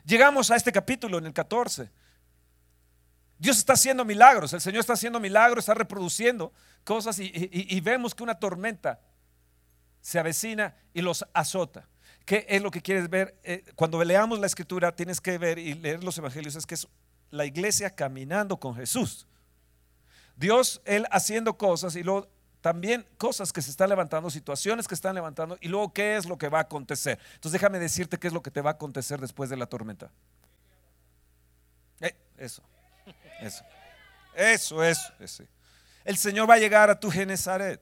Llegamos 0.04 0.50
a 0.50 0.56
este 0.56 0.72
capítulo 0.72 1.18
en 1.18 1.26
el 1.26 1.32
14. 1.32 1.90
Dios 3.38 3.58
está 3.58 3.72
haciendo 3.72 4.04
milagros, 4.04 4.52
el 4.52 4.60
Señor 4.60 4.80
está 4.80 4.92
haciendo 4.92 5.18
milagros, 5.18 5.62
está 5.62 5.74
reproduciendo 5.74 6.52
cosas 6.84 7.18
y, 7.18 7.80
vemos 7.80 8.14
que 8.14 8.22
una 8.22 8.36
tormenta 8.36 9.00
se 10.00 10.18
avecina 10.18 10.76
y 10.94 11.00
los 11.00 11.24
azota. 11.32 11.88
¿Qué 12.24 12.46
es 12.48 12.62
lo 12.62 12.70
que 12.70 12.82
quieres 12.82 13.10
ver? 13.10 13.36
Eh, 13.42 13.64
cuando 13.74 14.02
leamos 14.04 14.38
la 14.38 14.46
escritura 14.46 14.94
tienes 14.94 15.20
que 15.20 15.38
ver 15.38 15.58
y 15.58 15.74
leer 15.74 16.04
los 16.04 16.16
evangelios, 16.18 16.54
es 16.54 16.66
que 16.66 16.74
es 16.74 16.86
la 17.30 17.44
iglesia 17.44 17.90
caminando 17.90 18.58
con 18.58 18.76
Jesús. 18.76 19.26
Dios, 20.36 20.80
Él 20.84 21.06
haciendo 21.10 21.58
cosas 21.58 21.96
y 21.96 22.04
luego 22.04 22.28
también 22.62 23.04
cosas 23.18 23.52
que 23.52 23.60
se 23.60 23.70
están 23.70 23.88
levantando, 23.88 24.30
situaciones 24.30 24.86
que 24.86 24.94
están 24.94 25.16
levantando 25.16 25.58
y 25.60 25.68
luego 25.68 25.92
qué 25.92 26.16
es 26.16 26.26
lo 26.26 26.38
que 26.38 26.48
va 26.48 26.58
a 26.58 26.62
acontecer. 26.62 27.18
Entonces 27.34 27.52
déjame 27.52 27.80
decirte 27.80 28.18
qué 28.18 28.28
es 28.28 28.32
lo 28.32 28.40
que 28.40 28.52
te 28.52 28.60
va 28.60 28.70
a 28.70 28.74
acontecer 28.74 29.20
después 29.20 29.50
de 29.50 29.56
la 29.56 29.66
tormenta. 29.66 30.10
Eh, 32.00 32.14
eso, 32.38 32.62
eso, 33.40 33.64
eso, 34.34 34.84
eso, 34.84 35.12
eso. 35.18 35.44
El 36.04 36.16
Señor 36.16 36.48
va 36.48 36.54
a 36.54 36.58
llegar 36.58 36.88
a 36.88 36.98
tu 36.98 37.10
Genezaret. 37.10 37.80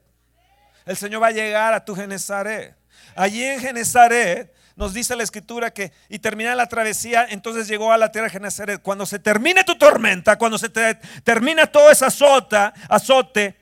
El 0.87 0.97
Señor 0.97 1.23
va 1.23 1.27
a 1.27 1.33
llegar 1.33 1.75
a 1.75 1.85
tu 1.85 1.95
Genezaret. 1.95 2.75
Allí 3.15 3.45
en 3.45 3.61
Genezaret 3.61 4.55
nos 4.77 4.95
dice 4.95 5.15
la 5.15 5.25
escritura 5.25 5.71
que 5.73 5.93
y 6.09 6.21
termina 6.21 6.55
la 6.55 6.67
travesía, 6.67 7.27
entonces 7.29 7.69
llegó 7.69 7.93
a 7.93 7.99
la 7.99 8.11
tierra 8.11 8.29
de 8.29 8.33
Genezaret. 8.33 8.81
Cuando 8.81 9.05
se 9.05 9.19
termine 9.19 9.63
tu 9.63 9.77
tormenta, 9.77 10.39
cuando 10.39 10.57
se 10.57 10.71
termina 10.71 11.67
todo 11.67 11.91
ese 11.91 12.07
azota, 12.07 12.73
azote, 12.89 13.60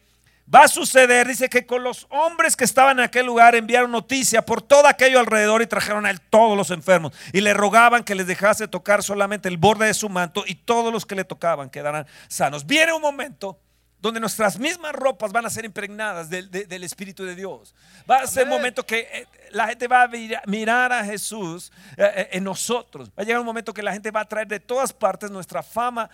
va 0.53 0.65
a 0.65 0.69
suceder, 0.69 1.27
dice 1.27 1.49
que 1.49 1.67
con 1.67 1.83
los 1.83 2.07
hombres 2.11 2.57
que 2.57 2.65
estaban 2.65 2.99
en 2.99 3.05
aquel 3.05 3.27
lugar 3.27 3.55
enviaron 3.55 3.91
noticia 3.91 4.43
por 4.43 4.63
todo 4.63 4.87
aquello 4.87 5.21
alrededor 5.21 5.63
y 5.63 5.67
trajeron 5.67 6.07
a 6.07 6.11
él 6.11 6.21
todos 6.21 6.57
los 6.57 6.71
enfermos 6.71 7.13
y 7.33 7.41
le 7.41 7.55
rogaban 7.55 8.05
que 8.05 8.15
les 8.15 8.27
dejase 8.27 8.69
tocar 8.69 9.03
solamente 9.03 9.49
el 9.49 9.59
borde 9.59 9.87
de 9.87 9.95
su 9.95 10.09
manto 10.09 10.45
y 10.47 10.55
todos 10.55 10.93
los 10.93 11.05
que 11.05 11.15
le 11.15 11.25
tocaban 11.25 11.71
quedaran 11.71 12.07
sanos. 12.29 12.67
Viene 12.67 12.93
un 12.93 13.03
momento 13.03 13.59
donde 14.01 14.21
nuestras 14.21 14.59
mismas 14.59 14.93
ropas 14.93 15.33
van 15.33 15.45
a 15.45 15.51
ser 15.51 15.65
impregnadas 15.65 16.31
del, 16.31 16.85
Espíritu 16.85 17.25
de 17.25 17.35
Dios. 17.35 17.75
Va 18.09 18.19
a 18.19 18.27
ser 18.27 18.45
un 18.45 18.51
momento 18.51 18.87
que 18.87 19.01
eh, 19.13 19.27
la 19.51 19.67
gente 19.67 19.89
va 19.89 20.05
a 20.05 20.11
mirar 20.47 20.93
a 20.93 21.05
Jesús 21.05 21.73
eh, 21.97 22.05
eh, 22.05 22.29
en 22.33 22.45
nosotros. 22.45 23.11
Va 23.11 23.23
a 23.23 23.25
llegar 23.25 23.41
un 23.41 23.47
momento 23.47 23.75
que 23.75 23.83
la 23.83 23.93
gente 23.93 24.11
va 24.11 24.21
a 24.21 24.25
traer 24.25 24.47
de 24.47 24.61
todas 24.61 24.93
partes 24.93 25.31
nuestra 25.31 25.63
fama 25.63 26.09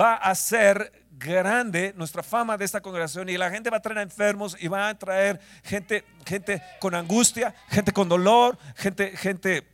va 0.00 0.14
a 0.14 0.34
ser 0.34 1.04
grande 1.12 1.94
nuestra 1.96 2.22
fama 2.22 2.56
de 2.56 2.64
esta 2.64 2.80
congregación 2.80 3.28
y 3.28 3.36
la 3.36 3.50
gente 3.50 3.70
va 3.70 3.78
a 3.78 3.80
traer 3.80 3.98
a 3.98 4.02
enfermos 4.02 4.56
y 4.60 4.68
va 4.68 4.88
a 4.88 4.98
traer 4.98 5.40
gente, 5.62 6.04
gente 6.26 6.62
con 6.80 6.94
angustia, 6.94 7.54
gente 7.68 7.92
con 7.92 8.08
dolor, 8.08 8.58
gente, 8.76 9.16
gente 9.16 9.73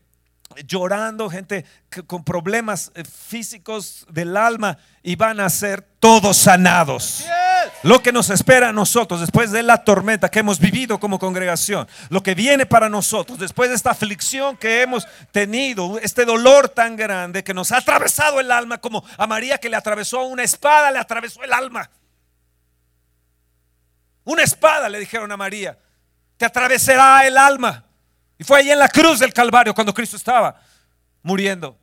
llorando, 0.67 1.31
gente 1.31 1.65
con 2.07 2.25
problemas 2.25 2.91
eh, 2.95 3.05
físicos 3.05 4.07
del 4.11 4.37
alma 4.37 4.79
y 5.03 5.17
van 5.17 5.41
a 5.41 5.49
ser 5.49 5.83
todos 6.01 6.37
sanados. 6.37 7.25
Lo 7.83 8.03
que 8.03 8.13
nos 8.13 8.31
espera 8.31 8.71
a 8.71 8.73
nosotros 8.73 9.21
después 9.21 9.53
de 9.53 9.63
la 9.63 9.85
tormenta 9.85 10.31
que 10.31 10.41
hemos 10.41 10.59
vivido 10.59 10.99
como 10.99 11.19
congregación, 11.19 11.87
lo 12.09 12.23
que 12.23 12.35
viene 12.35 12.67
para 12.67 12.89
nosotros 12.89 13.39
después 13.39 13.71
de 13.71 13.77
esta 13.77 13.91
aflicción 13.91 14.57
que 14.57 14.83
hemos 14.83 15.07
tenido, 15.31 15.99
este 15.99 16.25
dolor 16.25 16.69
tan 16.69 16.97
grande 16.97 17.45
que 17.45 17.55
nos 17.55 17.73
ha 17.73 17.79
atravesado 17.79 18.41
el 18.41 18.51
alma 18.51 18.79
como 18.79 19.05
a 19.17 19.27
María 19.27 19.59
que 19.59 19.69
le 19.69 19.77
atravesó 19.77 20.25
una 20.25 20.43
espada, 20.43 20.91
le 20.91 20.99
atravesó 20.99 21.43
el 21.43 21.53
alma. 21.53 21.91
Una 24.25 24.43
espada 24.43 24.89
le 24.89 24.99
dijeron 24.99 25.31
a 25.33 25.37
María, 25.37 25.79
te 26.37 26.45
atravesará 26.45 27.27
el 27.27 27.39
alma. 27.39 27.85
Y 28.41 28.43
fue 28.43 28.61
ahí 28.61 28.71
en 28.71 28.79
la 28.79 28.89
cruz 28.89 29.19
del 29.19 29.35
Calvario 29.35 29.75
cuando 29.75 29.93
Cristo 29.93 30.17
estaba 30.17 30.59
muriendo. 31.23 31.79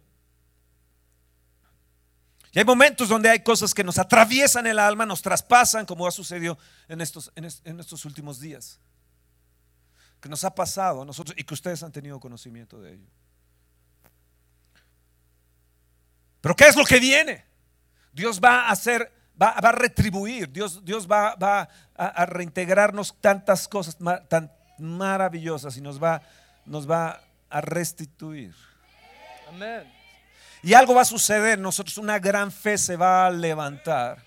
Y 2.51 2.57
hay 2.57 2.65
momentos 2.65 3.09
donde 3.09 3.29
hay 3.29 3.43
cosas 3.43 3.75
que 3.75 3.83
nos 3.83 3.99
atraviesan 3.99 4.65
el 4.65 4.79
alma, 4.79 5.05
nos 5.05 5.21
traspasan, 5.21 5.85
como 5.85 6.07
ha 6.07 6.11
sucedido 6.11 6.57
en 6.87 6.99
estos, 6.99 7.31
en, 7.35 7.45
estos 7.79 8.05
últimos 8.05 8.39
días. 8.39 8.79
Que 10.19 10.27
nos 10.27 10.43
ha 10.43 10.55
pasado 10.55 11.03
a 11.03 11.05
nosotros 11.05 11.37
y 11.37 11.43
que 11.43 11.53
ustedes 11.53 11.83
han 11.83 11.91
tenido 11.91 12.19
conocimiento 12.19 12.81
de 12.81 12.93
ello. 12.93 13.07
Pero 16.41 16.55
¿qué 16.55 16.69
es 16.69 16.75
lo 16.75 16.85
que 16.85 16.99
viene? 16.99 17.45
Dios 18.11 18.41
va 18.43 18.61
a 18.61 18.71
hacer, 18.71 19.13
va, 19.39 19.49
a 19.49 19.71
retribuir, 19.73 20.51
Dios, 20.51 20.83
Dios 20.83 21.07
va, 21.07 21.35
va 21.35 21.69
a, 21.93 22.25
reintegrarnos 22.25 23.15
tantas 23.21 23.67
cosas 23.67 23.95
tan 24.27 24.51
maravillosas 24.79 25.77
y 25.77 25.81
nos 25.81 26.01
va 26.01 26.23
nos 26.67 26.89
va 26.89 27.21
a 27.49 27.61
restituir. 27.61 28.53
Y 30.61 30.73
algo 30.73 30.93
va 30.93 31.01
a 31.01 31.05
suceder, 31.05 31.57
nosotros 31.57 31.97
una 31.97 32.19
gran 32.19 32.51
fe 32.51 32.77
se 32.77 32.95
va 32.95 33.27
a 33.27 33.31
levantar. 33.31 34.17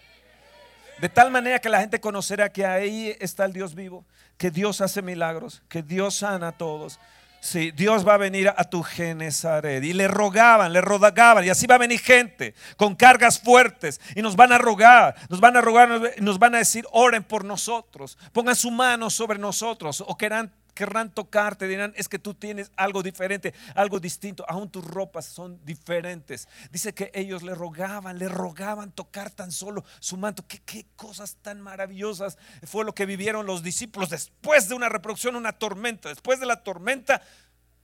De 1.00 1.08
tal 1.08 1.30
manera 1.30 1.58
que 1.58 1.68
la 1.68 1.80
gente 1.80 2.00
conocerá 2.00 2.50
que 2.50 2.64
ahí 2.66 3.16
está 3.20 3.44
el 3.44 3.52
Dios 3.52 3.74
vivo, 3.74 4.04
que 4.36 4.50
Dios 4.50 4.80
hace 4.80 5.02
milagros, 5.02 5.62
que 5.68 5.82
Dios 5.82 6.16
sana 6.16 6.48
a 6.48 6.52
todos. 6.52 6.98
Sí, 7.42 7.70
Dios 7.70 8.06
va 8.06 8.14
a 8.14 8.18
venir 8.18 8.52
a 8.54 8.64
tu 8.64 8.82
Genezaret. 8.82 9.82
Y 9.82 9.94
le 9.94 10.08
rogaban, 10.08 10.74
le 10.74 10.82
rogaban. 10.82 11.42
Y 11.42 11.48
así 11.48 11.66
va 11.66 11.76
a 11.76 11.78
venir 11.78 11.98
gente 11.98 12.54
con 12.76 12.94
cargas 12.94 13.40
fuertes. 13.40 13.98
Y 14.14 14.20
nos 14.20 14.36
van 14.36 14.52
a 14.52 14.58
rogar, 14.58 15.16
nos 15.30 15.40
van 15.40 15.56
a 15.56 15.62
rogar, 15.62 15.88
nos 16.20 16.38
van 16.38 16.54
a 16.54 16.58
decir, 16.58 16.84
oren 16.92 17.24
por 17.24 17.46
nosotros. 17.46 18.18
Pongan 18.32 18.54
su 18.56 18.70
mano 18.70 19.08
sobre 19.08 19.38
nosotros. 19.38 20.04
O 20.06 20.18
querrán 20.18 20.52
querrán 20.80 21.12
tocarte, 21.12 21.68
dirán, 21.68 21.92
es 21.94 22.08
que 22.08 22.18
tú 22.18 22.32
tienes 22.32 22.72
algo 22.74 23.02
diferente, 23.02 23.52
algo 23.74 24.00
distinto, 24.00 24.46
aún 24.48 24.70
tus 24.70 24.82
ropas 24.82 25.26
son 25.26 25.62
diferentes. 25.62 26.48
Dice 26.70 26.94
que 26.94 27.10
ellos 27.12 27.42
le 27.42 27.54
rogaban, 27.54 28.18
le 28.18 28.30
rogaban 28.30 28.90
tocar 28.90 29.30
tan 29.30 29.52
solo 29.52 29.84
su 29.98 30.16
manto. 30.16 30.42
¿Qué, 30.48 30.62
qué 30.64 30.86
cosas 30.96 31.36
tan 31.42 31.60
maravillosas 31.60 32.38
fue 32.64 32.86
lo 32.86 32.94
que 32.94 33.04
vivieron 33.04 33.44
los 33.44 33.62
discípulos 33.62 34.08
después 34.08 34.70
de 34.70 34.74
una 34.74 34.88
reproducción, 34.88 35.36
una 35.36 35.52
tormenta, 35.52 36.08
después 36.08 36.40
de 36.40 36.46
la 36.46 36.62
tormenta, 36.62 37.20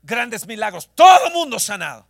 grandes 0.02 0.46
milagros, 0.46 0.88
todo 0.94 1.30
mundo 1.32 1.58
sanado. 1.58 2.06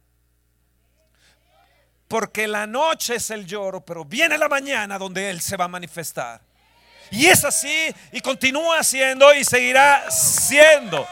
Porque 2.07 2.47
la 2.47 2.69
noche 2.69 3.17
es 3.17 3.29
el 3.31 3.45
lloro, 3.45 3.85
pero 3.85 4.05
viene 4.05 4.39
la 4.39 4.49
mañana 4.49 5.01
donde 5.01 5.31
Él 5.31 5.41
se 5.41 5.57
va 5.57 5.65
a 5.65 5.69
manifestar. 5.69 6.46
Y 7.11 7.27
es 7.27 7.45
así 7.45 7.95
y 8.13 8.21
continúa 8.21 8.83
siendo 8.83 9.33
y 9.35 9.45
seguirá 9.45 10.11
siendo. 10.11 11.07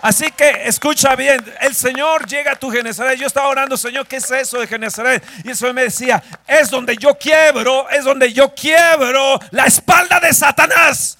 Así 0.00 0.30
que 0.30 0.68
escucha 0.68 1.16
bien, 1.16 1.44
el 1.60 1.74
Señor 1.74 2.26
llega 2.26 2.52
a 2.52 2.56
tu 2.56 2.70
Genesaret. 2.70 3.18
Yo 3.18 3.26
estaba 3.26 3.48
orando, 3.48 3.76
Señor, 3.76 4.06
¿qué 4.06 4.16
es 4.16 4.30
eso 4.30 4.60
de 4.60 4.66
Genesaret? 4.66 5.24
Y 5.44 5.50
eso 5.50 5.72
me 5.72 5.82
decía, 5.82 6.22
es 6.46 6.70
donde 6.70 6.96
yo 6.96 7.14
quiebro, 7.16 7.88
es 7.90 8.04
donde 8.04 8.32
yo 8.32 8.54
quiebro 8.54 9.40
la 9.50 9.64
espalda 9.64 10.20
de 10.20 10.32
Satanás. 10.32 11.18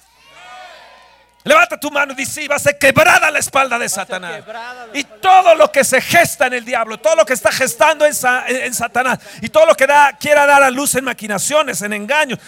Levanta 1.45 1.79
tu 1.79 1.89
mano 1.89 2.11
y 2.11 2.15
dice, 2.17 2.45
va 2.49 2.57
a 2.57 2.59
ser 2.59 2.77
quebrada 2.77 3.31
la 3.31 3.39
espalda 3.39 3.79
de 3.79 3.87
Satanás. 3.87 4.43
Y 4.93 5.05
todo 5.05 5.55
lo 5.55 5.71
que 5.71 5.85
se 5.85 6.01
gesta 6.01 6.47
en 6.47 6.53
el 6.53 6.65
diablo, 6.65 6.97
todo 6.97 7.15
lo 7.15 7.25
que 7.25 7.31
está 7.31 7.49
gestando 7.49 8.05
en, 8.05 8.13
Satanás, 8.73 9.19
y 9.41 9.47
todo 9.47 9.65
lo 9.65 9.75
que 9.75 9.87
da, 9.87 10.17
quiera 10.19 10.45
dar 10.45 10.61
a 10.61 10.69
luz 10.69 10.95
en 10.95 11.05
maquinaciones, 11.05 11.81
en 11.81 11.93
engaños, 11.93 12.39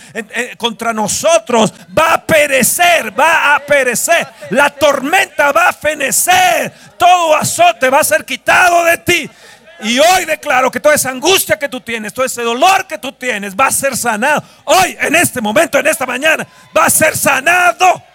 contra 0.57 0.91
nosotros, 0.91 1.73
va 1.97 2.15
a 2.15 2.25
perecer, 2.25 3.17
va 3.17 3.55
a 3.55 3.59
perecer. 3.59 4.27
La 4.49 4.69
tormenta 4.69 5.53
va 5.53 5.69
a 5.69 5.73
fenecer. 5.73 6.73
Todo 6.97 7.37
azote 7.37 7.89
va 7.89 7.99
a 7.99 8.03
ser 8.03 8.25
quitado 8.25 8.83
de 8.83 8.97
ti. 8.97 9.29
Y 9.83 9.99
hoy 9.99 10.25
declaro 10.25 10.69
que 10.69 10.81
toda 10.81 10.95
esa 10.95 11.09
angustia 11.09 11.57
que 11.57 11.69
tú 11.69 11.79
tienes, 11.79 12.13
todo 12.13 12.25
ese 12.25 12.43
dolor 12.43 12.85
que 12.87 12.97
tú 12.97 13.13
tienes, 13.13 13.55
va 13.55 13.67
a 13.67 13.71
ser 13.71 13.95
sanado. 13.95 14.43
Hoy, 14.65 14.97
en 14.99 15.15
este 15.15 15.39
momento, 15.39 15.79
en 15.79 15.87
esta 15.87 16.05
mañana, 16.05 16.45
va 16.77 16.85
a 16.85 16.89
ser 16.89 17.15
sanado. 17.17 18.10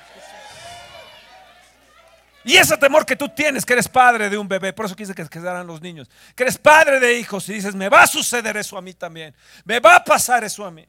Y 2.46 2.56
ese 2.56 2.78
temor 2.78 3.04
que 3.04 3.16
tú 3.16 3.28
tienes, 3.28 3.66
que 3.66 3.72
eres 3.72 3.88
padre 3.88 4.30
de 4.30 4.38
un 4.38 4.46
bebé, 4.46 4.72
por 4.72 4.86
eso 4.86 4.94
quise 4.94 5.12
que 5.16 5.28
quedaran 5.28 5.66
los 5.66 5.80
niños, 5.80 6.08
que 6.36 6.44
eres 6.44 6.56
padre 6.56 7.00
de 7.00 7.18
hijos 7.18 7.48
y 7.48 7.54
dices, 7.54 7.74
me 7.74 7.88
va 7.88 8.04
a 8.04 8.06
suceder 8.06 8.56
eso 8.56 8.78
a 8.78 8.82
mí 8.82 8.94
también, 8.94 9.34
me 9.64 9.80
va 9.80 9.96
a 9.96 10.04
pasar 10.04 10.44
eso 10.44 10.64
a 10.64 10.70
mí. 10.70 10.86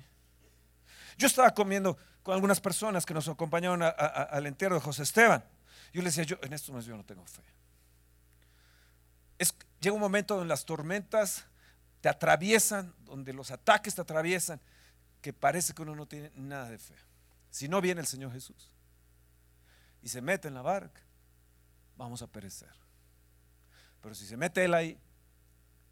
Yo 1.17 1.25
estaba 1.25 1.51
comiendo 1.55 1.97
con 2.21 2.35
algunas 2.35 2.61
personas 2.61 3.07
que 3.07 3.13
nos 3.15 3.27
acompañaron 3.27 3.81
al 3.81 4.45
entierro 4.45 4.75
de 4.75 4.81
José 4.81 5.01
Esteban. 5.01 5.43
Yo 5.91 6.03
les 6.03 6.15
decía, 6.15 6.25
yo 6.25 6.37
en 6.45 6.53
esto 6.53 6.79
yo 6.79 6.95
no 6.95 7.03
tengo 7.03 7.25
fe. 7.25 7.41
llega 9.79 9.95
un 9.95 9.99
momento 9.99 10.35
donde 10.35 10.49
las 10.49 10.63
tormentas 10.63 11.43
te 12.01 12.07
atraviesan, 12.07 12.93
donde 12.99 13.33
los 13.33 13.49
ataques 13.49 13.95
te 13.95 14.01
atraviesan, 14.01 14.61
que 15.21 15.33
parece 15.33 15.73
que 15.73 15.81
uno 15.81 15.95
no 15.95 16.05
tiene 16.05 16.31
nada 16.35 16.69
de 16.69 16.77
fe. 16.77 16.93
Si 17.49 17.67
no 17.67 17.81
viene 17.81 18.01
el 18.01 18.05
Señor 18.05 18.31
Jesús 18.31 18.71
y 20.03 20.09
se 20.09 20.21
mete 20.21 20.49
en 20.49 20.53
la 20.53 20.61
barca, 20.61 21.01
vamos 21.97 22.21
a 22.21 22.27
perecer. 22.27 22.71
Pero 24.01 24.15
si 24.15 24.25
se 24.25 24.37
mete 24.37 24.63
Él 24.63 24.73
ahí, 24.73 24.97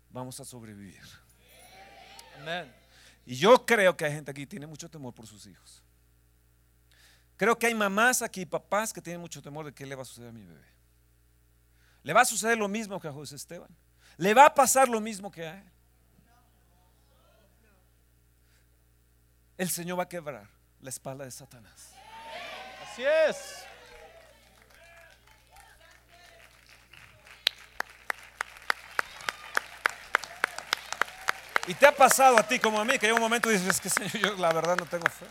vamos 0.10 0.40
a 0.40 0.46
sobrevivir. 0.46 1.02
Amen. 2.40 2.74
Y 3.26 3.36
yo 3.36 3.66
creo 3.66 3.98
que 3.98 4.06
hay 4.06 4.14
gente 4.14 4.32
aquí 4.32 4.42
que 4.42 4.48
tiene 4.48 4.68
mucho 4.68 4.90
temor 4.90 5.14
por 5.14 5.26
sus 5.26 5.48
hijos. 5.48 5.84
Creo 7.38 7.58
que 7.58 7.68
hay 7.68 7.74
mamás 7.74 8.22
aquí, 8.22 8.46
papás 8.46 8.94
que 8.94 9.02
tienen 9.02 9.20
mucho 9.20 9.42
temor 9.42 9.66
de 9.66 9.74
qué 9.74 9.86
le 9.86 9.96
va 9.96 10.04
a 10.04 10.06
suceder 10.06 10.30
a 10.30 10.32
mi 10.32 10.46
bebé. 10.46 10.66
Le 12.04 12.14
va 12.14 12.22
a 12.22 12.26
suceder 12.26 12.58
lo 12.58 12.68
mismo 12.68 13.00
que 13.02 13.08
a 13.08 13.12
José 13.12 13.36
Esteban. 13.36 13.76
Le 14.18 14.34
va 14.34 14.46
a 14.46 14.54
pasar 14.54 14.88
lo 14.88 15.02
mismo 15.02 15.32
que 15.32 15.46
a 15.46 15.58
él. 15.58 15.72
El 19.58 19.70
Señor 19.70 19.98
va 19.98 20.04
a 20.04 20.10
quebrar 20.10 20.48
la 20.80 20.90
espalda 20.90 21.26
de 21.26 21.32
Satanás. 21.32 21.94
Así 22.84 23.04
es. 23.04 23.65
Y 31.68 31.74
te 31.74 31.88
ha 31.88 31.96
pasado 31.96 32.38
a 32.38 32.48
ti 32.48 32.60
como 32.60 32.80
a 32.80 32.86
mí, 32.86 33.00
que 33.00 33.08
hay 33.08 33.12
un 33.12 33.20
momento 33.20 33.50
y 33.50 33.54
dices, 33.54 33.70
es 33.70 33.82
que 33.82 33.90
Señor, 33.90 34.12
yo 34.18 34.36
la 34.36 34.54
verdad 34.54 34.78
no 34.78 34.86
tengo 34.86 35.06
fe. 35.10 35.26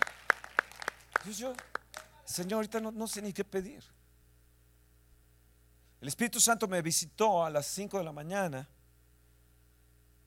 Entonces 1.19 1.39
yo, 1.39 1.55
Señor, 2.25 2.55
ahorita 2.55 2.81
no, 2.81 2.91
no 2.91 3.07
sé 3.07 3.23
ni 3.23 3.33
qué 3.33 3.45
pedir. 3.45 3.85
El 6.01 6.09
Espíritu 6.09 6.41
Santo 6.41 6.67
me 6.67 6.83
visitó 6.83 7.45
a 7.45 7.51
las 7.51 7.67
5 7.67 7.99
de 7.99 8.05
la 8.05 8.13
mañana. 8.13 8.69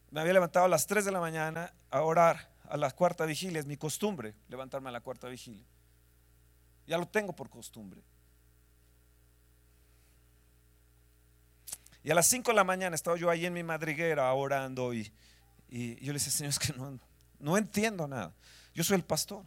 Me 0.10 0.22
había 0.22 0.34
levantado 0.34 0.66
a 0.66 0.70
las 0.70 0.88
3 0.88 1.06
de 1.06 1.12
la 1.12 1.20
mañana 1.20 1.74
a 1.92 2.02
orar 2.02 2.50
a 2.70 2.78
la 2.78 2.90
cuarta 2.92 3.26
vigilia. 3.26 3.60
Es 3.60 3.66
mi 3.66 3.78
costumbre 3.78 4.34
levantarme 4.48 4.90
a 4.90 4.94
la 4.94 5.02
cuarta 5.02 5.28
vigilia. 5.28 5.66
Ya 6.88 6.98
lo 6.98 7.08
tengo 7.08 7.34
por 7.34 7.50
costumbre. 7.50 8.02
Y 12.02 12.12
a 12.12 12.16
las 12.16 12.28
5 12.28 12.52
de 12.52 12.56
la 12.56 12.64
mañana 12.64 12.96
estaba 12.96 13.18
yo 13.18 13.30
ahí 13.30 13.46
en 13.46 13.54
mi 13.54 13.64
madriguera 13.64 14.34
orando 14.34 14.94
y, 14.94 15.12
y 15.69 15.95
yo 16.03 16.13
le 16.13 16.19
decía, 16.19 16.31
Señor, 16.31 16.50
es 16.50 16.59
que 16.59 16.74
no, 16.74 17.00
no 17.39 17.57
entiendo 17.57 18.07
nada. 18.07 18.33
Yo 18.74 18.83
soy 18.83 18.95
el 18.95 19.03
pastor. 19.03 19.43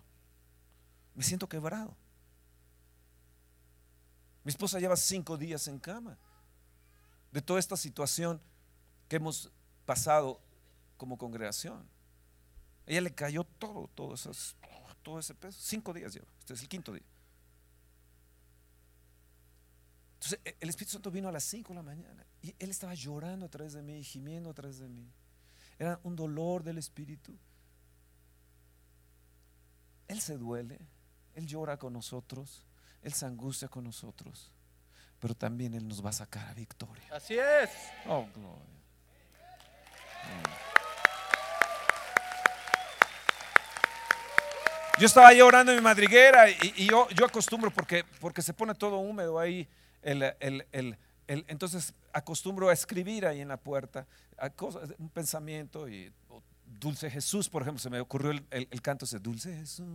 Me 1.14 1.22
siento 1.22 1.48
quebrado. 1.48 1.96
Mi 4.44 4.50
esposa 4.50 4.78
lleva 4.78 4.96
cinco 4.96 5.36
días 5.36 5.68
en 5.68 5.78
cama 5.78 6.16
de 7.30 7.42
toda 7.42 7.60
esta 7.60 7.76
situación 7.76 8.40
que 9.08 9.16
hemos 9.16 9.50
pasado 9.84 10.40
como 10.96 11.18
congregación. 11.18 11.86
Ella 12.86 13.02
le 13.02 13.14
cayó 13.14 13.44
todo, 13.44 13.88
todo, 13.94 14.14
esas, 14.14 14.56
todo 15.02 15.18
ese 15.18 15.34
peso. 15.34 15.58
Cinco 15.60 15.92
días 15.92 16.12
lleva. 16.12 16.26
Este 16.40 16.54
es 16.54 16.62
el 16.62 16.68
quinto 16.68 16.92
día. 16.92 17.04
Entonces 20.14 20.40
e, 20.44 20.56
el 20.60 20.68
Espíritu 20.68 20.92
Santo 20.92 21.10
vino 21.10 21.28
a 21.28 21.32
las 21.32 21.44
cinco 21.44 21.70
de 21.70 21.76
la 21.76 21.82
mañana 21.82 22.26
y 22.42 22.54
él 22.58 22.70
estaba 22.70 22.94
llorando 22.94 23.46
a 23.46 23.48
través 23.48 23.72
de 23.72 23.82
mí, 23.82 24.02
gimiendo 24.02 24.50
a 24.50 24.54
través 24.54 24.78
de 24.78 24.88
mí. 24.88 25.10
Era 25.80 25.99
un 26.04 26.14
dolor 26.14 26.62
del 26.62 26.76
Espíritu. 26.76 27.34
Él 30.08 30.20
se 30.20 30.37
duele, 30.37 30.78
Él 31.34 31.46
llora 31.46 31.78
con 31.78 31.94
nosotros, 31.94 32.66
Él 33.02 33.14
se 33.14 33.25
angustia 33.25 33.66
con 33.68 33.84
nosotros, 33.84 34.52
pero 35.20 35.34
también 35.34 35.72
Él 35.72 35.88
nos 35.88 36.04
va 36.04 36.10
a 36.10 36.12
sacar 36.12 36.46
a 36.49 36.52
victoria. 36.52 37.04
Así 37.10 37.38
es. 37.38 37.70
Oh, 38.06 38.26
gloria. 38.34 38.66
Yo 44.98 45.07
estaba 45.07 45.28
ahí 45.28 45.40
orando 45.40 45.72
en 45.72 45.78
mi 45.78 45.83
madriguera 45.85 46.50
y, 46.50 46.74
y 46.76 46.87
yo, 46.90 47.09
yo 47.11 47.24
acostumbro 47.24 47.70
porque, 47.70 48.05
porque 48.20 48.42
se 48.42 48.52
pone 48.52 48.74
todo 48.74 48.98
húmedo 48.98 49.38
ahí. 49.38 49.66
El- 50.02 50.22
el- 50.40 50.66
el- 50.72 50.98
entonces 51.26 51.94
acostumbro 52.12 52.68
a 52.68 52.72
escribir 52.72 53.24
ahí 53.24 53.40
en 53.40 53.48
la 53.48 53.57
puerta 53.57 54.07
un 54.98 55.09
pensamiento 55.11 55.88
y 55.88 56.12
Dulce 56.66 57.11
Jesús, 57.11 57.48
por 57.48 57.62
ejemplo, 57.62 57.81
se 57.81 57.90
me 57.90 58.00
ocurrió 58.00 58.31
el, 58.31 58.46
el- 58.50 58.83
canto 58.83 59.05
ese 59.05 59.18
Dulce 59.18 59.55
Jesús. 59.57 59.88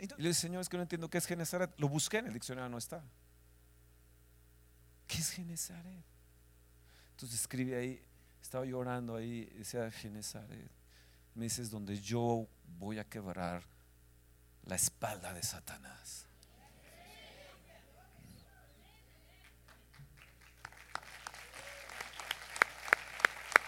Y 0.00 0.06
le 0.22 0.28
dije, 0.28 0.34
Señor, 0.40 0.62
es 0.62 0.68
que 0.68 0.76
no 0.78 0.82
entiendo 0.82 1.08
qué 1.10 1.18
es 1.18 1.26
Genezaret. 1.26 1.70
Lo 1.78 1.88
busqué 1.88 2.18
en 2.18 2.26
el 2.28 2.32
diccionario, 2.32 2.68
no 2.70 2.78
está. 2.78 3.02
¿Qué 5.06 5.18
es 5.18 5.30
Genezaret? 5.30 6.04
Entonces 7.10 7.40
escribí 7.40 7.74
ahí, 7.74 8.02
estaba 8.40 8.64
llorando 8.64 9.16
ahí, 9.16 9.44
decía 9.56 9.90
Genezaret. 9.90 10.70
Me 11.34 11.44
dice, 11.44 11.62
es 11.62 11.70
donde 11.70 12.00
yo 12.00 12.46
voy 12.78 12.98
a 12.98 13.04
quebrar 13.04 13.64
la 14.64 14.76
espalda 14.76 15.32
de 15.34 15.42
Satanás. 15.42 16.26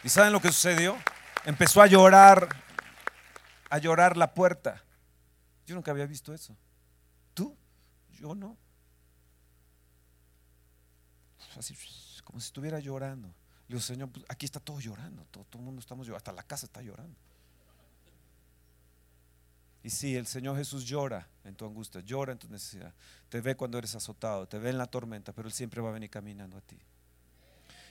¿Y 0.03 0.09
saben 0.09 0.33
lo 0.33 0.41
que 0.41 0.49
sucedió? 0.49 0.97
Empezó 1.45 1.83
a 1.83 1.87
llorar, 1.87 2.49
a 3.69 3.79
llorar 3.79 4.17
la 4.17 4.33
puerta. 4.33 4.83
Yo 5.67 5.75
nunca 5.75 5.91
había 5.91 6.07
visto 6.07 6.33
eso. 6.33 6.57
¿Tú? 7.35 7.57
Yo 8.13 8.35
no. 8.35 8.57
Así, 11.57 11.77
como 12.25 12.41
si 12.41 12.47
estuviera 12.47 12.79
llorando. 12.81 13.29
Le 13.69 13.77
digo, 13.77 13.81
Señor, 13.81 14.11
pues, 14.11 14.25
aquí 14.29 14.47
está 14.47 14.61
todo 14.61 14.81
llorando, 14.81 15.25
todo, 15.31 15.45
todo 15.45 15.61
el 15.61 15.67
mundo 15.67 15.81
estamos 15.81 16.07
llorando, 16.07 16.19
hasta 16.19 16.33
la 16.33 16.43
casa 16.43 16.67
está 16.67 16.83
llorando. 16.83 17.17
Y 19.83 19.91
sí, 19.91 20.17
el 20.17 20.27
Señor 20.27 20.57
Jesús 20.57 20.85
llora 20.85 21.27
en 21.45 21.55
tu 21.55 21.65
angustia, 21.65 22.01
llora 22.03 22.33
en 22.33 22.39
tu 22.39 22.49
necesidad. 22.49 22.93
Te 23.29 23.41
ve 23.41 23.57
cuando 23.57 23.79
eres 23.79 23.95
azotado, 23.95 24.47
te 24.47 24.59
ve 24.59 24.71
en 24.71 24.79
la 24.79 24.87
tormenta, 24.87 25.33
pero 25.33 25.49
Él 25.49 25.55
siempre 25.55 25.81
va 25.81 25.89
a 25.89 25.93
venir 25.93 26.11
caminando 26.11 26.59
a 26.59 26.61
ti. 26.61 26.79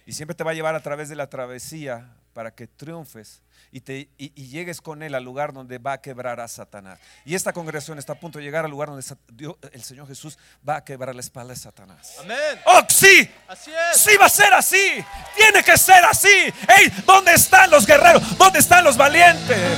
Y 0.09 0.13
siempre 0.13 0.33
te 0.33 0.43
va 0.43 0.49
a 0.51 0.53
llevar 0.55 0.73
a 0.73 0.79
través 0.81 1.07
de 1.07 1.15
la 1.15 1.29
travesía 1.29 2.07
para 2.33 2.49
que 2.49 2.65
triunfes 2.65 3.43
y, 3.71 3.81
te, 3.81 4.09
y, 4.17 4.31
y 4.33 4.47
llegues 4.47 4.81
con 4.81 5.03
Él 5.03 5.13
al 5.13 5.23
lugar 5.23 5.53
donde 5.53 5.77
va 5.77 5.93
a 5.93 6.01
quebrar 6.01 6.39
a 6.39 6.47
Satanás. 6.47 6.99
Y 7.25 7.35
esta 7.35 7.53
congregación 7.53 7.99
está 7.99 8.13
a 8.13 8.19
punto 8.19 8.39
de 8.39 8.45
llegar 8.45 8.65
al 8.65 8.71
lugar 8.71 8.89
donde 8.89 9.05
Dios- 9.31 9.55
el 9.71 9.83
Señor 9.83 10.07
Jesús 10.07 10.39
va 10.67 10.77
a 10.77 10.83
quebrar 10.83 11.13
la 11.13 11.21
espalda 11.21 11.53
de 11.53 11.59
Satanás. 11.59 12.15
Amén. 12.21 12.37
¡Oh, 12.65 12.81
sí! 12.89 13.29
Así 13.47 13.69
es. 13.71 14.01
Sí 14.01 14.11
va 14.19 14.25
a 14.25 14.29
ser 14.29 14.51
así. 14.53 15.05
Tiene 15.37 15.63
que 15.63 15.77
ser 15.77 16.03
así. 16.05 16.27
¡Ey! 16.27 16.91
¿Dónde 17.05 17.33
están 17.35 17.69
los 17.69 17.85
guerreros? 17.85 18.35
¿Dónde 18.35 18.57
están 18.57 18.83
los 18.83 18.97
valientes? 18.97 19.77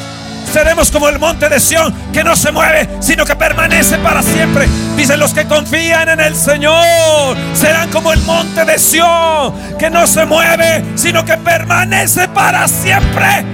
Seremos 0.51 0.91
como 0.91 1.07
el 1.07 1.17
monte 1.17 1.47
de 1.47 1.61
Sión 1.61 1.93
que 2.11 2.25
no 2.25 2.35
se 2.35 2.51
mueve, 2.51 2.89
sino 2.99 3.23
que 3.23 3.37
permanece 3.37 3.97
para 3.99 4.21
siempre. 4.21 4.67
Dicen 4.97 5.17
los 5.17 5.33
que 5.33 5.45
confían 5.47 6.09
en 6.09 6.19
el 6.19 6.35
Señor. 6.35 7.37
Serán 7.53 7.89
como 7.89 8.11
el 8.11 8.21
monte 8.23 8.65
de 8.65 8.77
Sión 8.77 9.53
que 9.79 9.89
no 9.89 10.05
se 10.05 10.25
mueve, 10.25 10.83
sino 10.95 11.23
que 11.23 11.37
permanece 11.37 12.27
para 12.27 12.67
siempre. 12.67 13.45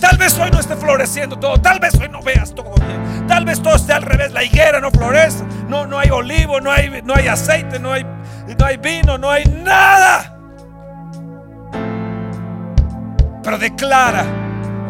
Tal 0.00 0.16
vez 0.16 0.38
hoy 0.38 0.50
no 0.50 0.58
esté 0.58 0.76
floreciendo 0.76 1.38
todo, 1.38 1.58
tal 1.60 1.78
vez 1.80 1.94
hoy 2.00 2.08
no 2.08 2.22
veas 2.22 2.54
todo 2.54 2.72
bien, 2.76 3.26
tal 3.28 3.44
vez 3.44 3.62
todo 3.62 3.76
esté 3.76 3.92
al 3.92 4.02
revés, 4.02 4.32
la 4.32 4.42
higuera 4.42 4.80
no 4.80 4.90
florece, 4.90 5.44
no, 5.68 5.86
no 5.86 5.98
hay 5.98 6.08
olivo, 6.08 6.58
no 6.62 6.72
hay, 6.72 7.02
no 7.04 7.14
hay 7.14 7.28
aceite, 7.28 7.78
no 7.78 7.92
hay, 7.92 8.06
no 8.58 8.64
hay 8.64 8.78
vino, 8.78 9.18
no 9.18 9.30
hay 9.30 9.44
nada. 9.44 10.39
Pero 13.42 13.58
declara 13.58 14.24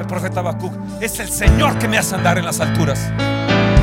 el 0.01 0.07
profeta 0.07 0.41
Habacuc, 0.41 0.73
es 1.01 1.21
el 1.21 1.29
Señor 1.29 1.79
que 1.79 1.87
me 1.87 1.99
hace 1.99 2.15
andar 2.15 2.39
en 2.39 2.45
las 2.45 2.61
alturas, 2.61 3.11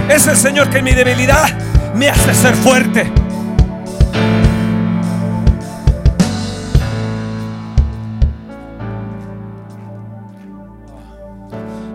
es 0.10 0.27
el 0.27 0.36
Señor 0.36 0.69
que 0.69 0.80
en 0.80 0.86
mi 0.86 0.93
debilidad 0.93 1.47
me 1.93 2.10
hace 2.10 2.34
ser 2.34 2.56
fuerte. 2.56 3.12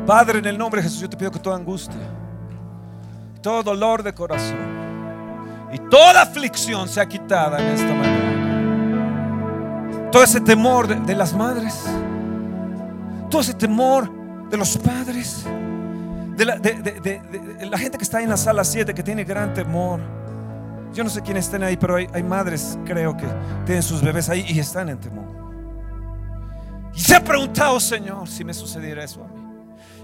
Padre, 0.06 0.40
en 0.40 0.46
el 0.46 0.58
nombre 0.58 0.80
de 0.80 0.88
Jesús, 0.88 1.02
yo 1.02 1.08
te 1.08 1.16
pido 1.16 1.30
que 1.30 1.38
toda 1.38 1.56
angustia, 1.56 1.94
todo 3.40 3.62
dolor 3.62 4.02
de 4.02 4.12
corazón 4.12 4.58
y 5.72 5.78
toda 5.78 6.22
aflicción 6.22 6.88
sea 6.88 7.06
quitada 7.06 7.61
en 7.61 7.68
esta 7.68 7.94
mañana. 7.94 8.40
Todo 10.11 10.24
ese 10.24 10.40
temor 10.40 10.88
de, 10.88 10.96
de 10.96 11.14
las 11.14 11.32
madres, 11.32 11.82
todo 13.32 13.40
ese 13.40 13.54
temor 13.54 14.48
de 14.50 14.56
los 14.58 14.76
padres, 14.76 15.44
de 16.36 16.44
la, 16.44 17.78
gente 17.78 17.96
que 17.96 18.04
está 18.04 18.20
en 18.22 18.28
la 18.28 18.36
sala 18.36 18.62
7 18.62 18.92
que 18.94 19.02
tiene 19.02 19.24
gran 19.24 19.54
temor. 19.54 20.00
Yo 20.92 21.02
no 21.02 21.08
sé 21.08 21.22
quiénes 21.22 21.46
estén 21.46 21.62
ahí, 21.62 21.78
pero 21.78 21.96
hay, 21.96 22.22
madres, 22.22 22.78
creo 22.84 23.16
que 23.16 23.26
tienen 23.64 23.82
sus 23.82 24.02
bebés 24.02 24.28
ahí 24.28 24.44
y 24.46 24.58
están 24.58 24.90
en 24.90 24.98
temor. 25.00 25.24
Y 26.94 27.00
se 27.00 27.16
ha 27.16 27.24
preguntado, 27.24 27.80
Señor, 27.80 28.28
si 28.28 28.44
me 28.44 28.52
sucediera 28.52 29.02
eso 29.02 29.24
a 29.24 29.28
mí. 29.28 29.40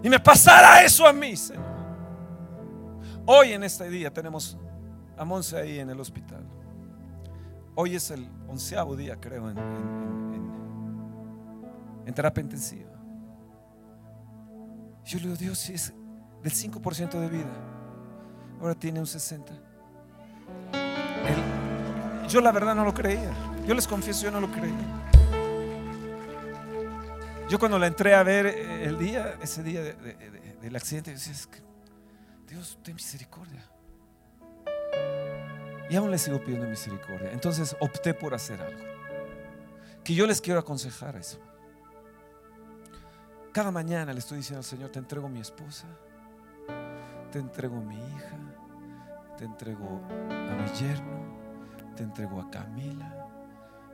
Y 0.03 0.09
me 0.09 0.19
pasara 0.19 0.83
eso 0.83 1.07
a 1.07 1.13
mí, 1.13 1.37
Señor. 1.37 1.67
Hoy 3.27 3.53
en 3.53 3.63
este 3.63 3.91
día 3.91 4.11
tenemos 4.11 4.57
a 5.19 5.25
Monse 5.27 5.59
ahí 5.59 5.79
en 5.81 5.91
el 5.91 6.01
hospital. 6.01 6.43
Hoy 7.75 7.95
es 7.95 8.11
el 8.11 8.27
onceavo 8.49 8.97
día, 8.97 9.17
creo, 9.21 9.51
en- 9.51 9.59
en- 9.59 10.49
en 12.07 12.15
terapia 12.15 12.41
intensiva. 12.41 12.98
Yo 15.09 15.19
le 15.19 15.25
digo, 15.25 15.37
Dios, 15.37 15.71
es 15.71 15.93
del 16.43 16.53
5% 16.53 17.19
de 17.19 17.29
vida, 17.29 17.49
ahora 18.61 18.75
tiene 18.75 19.01
un 19.01 19.07
60%. 19.07 19.45
Él- 21.27 22.29
yo 22.29 22.41
la 22.43 22.53
verdad 22.53 22.75
no 22.75 22.85
lo 22.85 22.93
creía. 22.93 23.33
Yo 23.67 23.75
les 23.75 23.87
confieso, 23.89 24.25
yo 24.25 24.31
no 24.31 24.41
lo 24.41 24.51
creía. 24.51 24.77
Yo 27.49 27.59
cuando 27.59 27.79
la 27.79 27.87
entré 27.87 28.15
a 28.15 28.23
ver 28.23 28.45
eh, 28.47 28.85
el 28.85 28.99
día, 28.99 29.37
ese 29.41 29.63
día 29.63 29.83
de- 29.83 29.95
de- 29.95 30.15
de- 30.15 30.57
del 30.61 30.77
accidente, 30.77 31.11
decía, 31.13 31.33
es 31.33 31.47
que, 31.47 31.61
Dios, 32.47 32.79
ten 32.83 32.95
misericordia. 32.95 33.65
Y 35.89 35.97
aún 35.97 36.11
le 36.11 36.19
sigo 36.19 36.39
pidiendo 36.45 36.67
misericordia. 36.69 37.33
Entonces 37.33 37.75
opté 37.81 38.13
por 38.13 38.35
hacer 38.35 38.61
algo. 38.61 38.83
Que 40.05 40.15
yo 40.15 40.27
les 40.27 40.43
quiero 40.43 40.61
aconsejar 40.61 41.17
eso. 41.17 41.41
Cada 43.59 43.73
mañana 43.73 44.13
le 44.13 44.21
estoy 44.21 44.37
diciendo 44.37 44.59
al 44.59 44.65
Señor, 44.65 44.91
te 44.91 45.01
entrego 45.01 45.29
mi 45.29 45.41
esposa, 45.41 45.89
te 47.33 47.41
entrego 47.41 47.81
mi 47.81 47.97
hija, 47.97 48.39
te 49.37 49.47
entrego 49.47 50.01
a 50.11 50.63
mi 50.63 50.79
yerno, 50.79 51.25
te 51.97 52.05
entrego 52.05 52.41
a 52.41 52.49
Camila, 52.53 53.27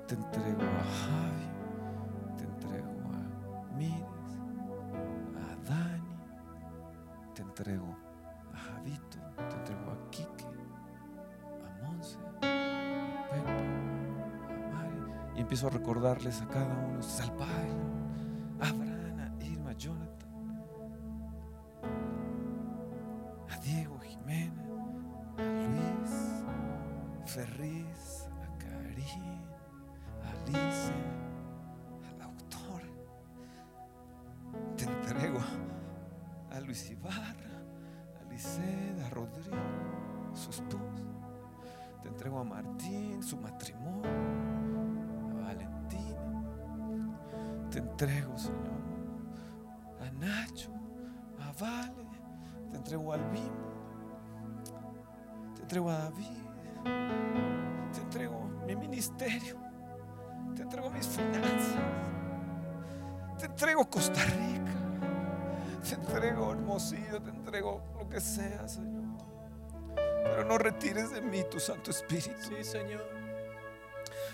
te 0.07 0.17
entrego 0.17 0.61
a 0.61 0.85
Javi, 1.01 1.49
te 2.37 2.45
entrego 2.45 2.91
a 3.11 3.75
Miris, 3.75 4.05
a 5.35 5.57
Dani, 5.67 6.15
te 7.35 7.41
entrego 7.41 7.97
a 8.53 8.59
Javito, 8.59 9.19
te 9.49 9.57
entrego 9.57 9.93
a 9.93 10.11
Quique, 10.11 10.47
a 11.65 11.87
Monse, 11.87 12.19
a 12.19 13.29
Pepe, 13.31 13.65
a 14.53 14.75
Mari. 14.75 15.37
Y 15.37 15.41
empiezo 15.41 15.69
a 15.69 15.71
recordarles 15.71 16.43
a 16.43 16.49
cada 16.49 16.67
uno, 16.67 17.01
al 17.01 17.33
Padre, 17.33 17.94
Luis 36.65 36.91
Ibarra, 36.91 37.63
a 38.21 38.31
Liceda, 38.31 39.07
a 39.07 39.11
Rodrigo, 39.11 39.57
su 40.33 40.51
esposa. 40.51 41.05
Te 42.03 42.09
entrego 42.09 42.39
a 42.39 42.45
Martín, 42.45 43.23
su 43.23 43.37
matrimonio, 43.37 44.11
a 45.39 45.47
Valentina. 45.47 46.45
Te 47.71 47.79
entrego, 47.79 48.37
Señor, 48.39 48.83
a 50.01 50.11
Nacho, 50.13 50.71
a 51.41 51.53
Vale. 51.61 52.05
Te 52.71 52.77
entrego 52.77 53.13
al 53.13 53.25
Bimbo. 53.31 53.73
Te 55.55 55.63
entrego 55.63 55.91
a 55.91 55.99
David. 55.99 56.45
Te 57.93 58.01
entrego 58.01 58.51
mi 58.67 58.75
ministerio. 58.75 59.57
Te 60.57 60.63
entrego 60.63 60.91
mis 60.91 61.07
finanzas. 61.07 61.77
Te 63.39 63.47
entrego 63.47 63.89
Costa 63.89 64.21
Rica. 64.25 64.84
Te 65.89 65.95
entrego 65.95 66.53
Hermosillo. 66.53 67.21
Te 67.21 67.31
entrego 67.31 67.83
lo 67.99 68.09
que 68.09 68.21
sea, 68.21 68.67
Señor. 68.67 69.05
Pero 69.95 70.45
no 70.45 70.57
retires 70.57 71.11
de 71.11 71.21
mí 71.21 71.45
tu 71.51 71.61
Santo 71.61 71.91
Espíritu. 71.91 72.31
Sí, 72.41 72.65
Señor. 72.65 73.05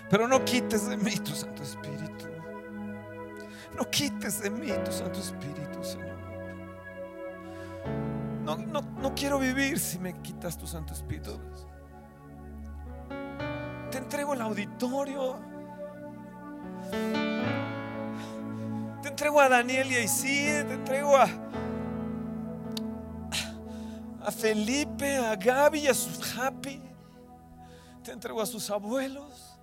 Pero 0.09 0.27
no 0.27 0.43
quites 0.45 0.89
de 0.89 0.97
mí 0.97 1.15
tu 1.17 1.31
Santo 1.31 1.61
Espíritu. 1.61 2.27
No 3.75 3.89
quites 3.89 4.41
de 4.41 4.49
mí 4.49 4.71
tu 4.85 4.91
Santo 4.91 5.19
Espíritu, 5.19 5.83
Señor. 5.83 6.17
No, 8.43 8.55
no, 8.57 8.81
no 8.81 9.13
quiero 9.13 9.37
vivir 9.37 9.79
si 9.79 9.99
me 9.99 10.13
quitas 10.21 10.57
tu 10.57 10.67
Santo 10.67 10.93
Espíritu. 10.93 11.39
Te 13.91 13.97
entrego 13.97 14.33
el 14.33 14.41
auditorio. 14.41 15.39
Te 19.21 19.27
entrego 19.27 19.41
a 19.41 19.49
Daniel 19.49 19.91
y 19.91 19.95
a 19.97 20.01
Isidre. 20.01 20.63
Te 20.63 20.73
entrego 20.73 21.15
a, 21.15 21.27
Felipe, 24.31 25.15
a 25.15 25.35
Gaby 25.35 25.81
y 25.81 25.87
a 25.89 25.93
su 25.93 26.09
Happy. 26.35 26.81
Te 28.03 28.13
entrego 28.13 28.41
a 28.41 28.47
sus 28.47 28.67
abuelos. 28.71 29.59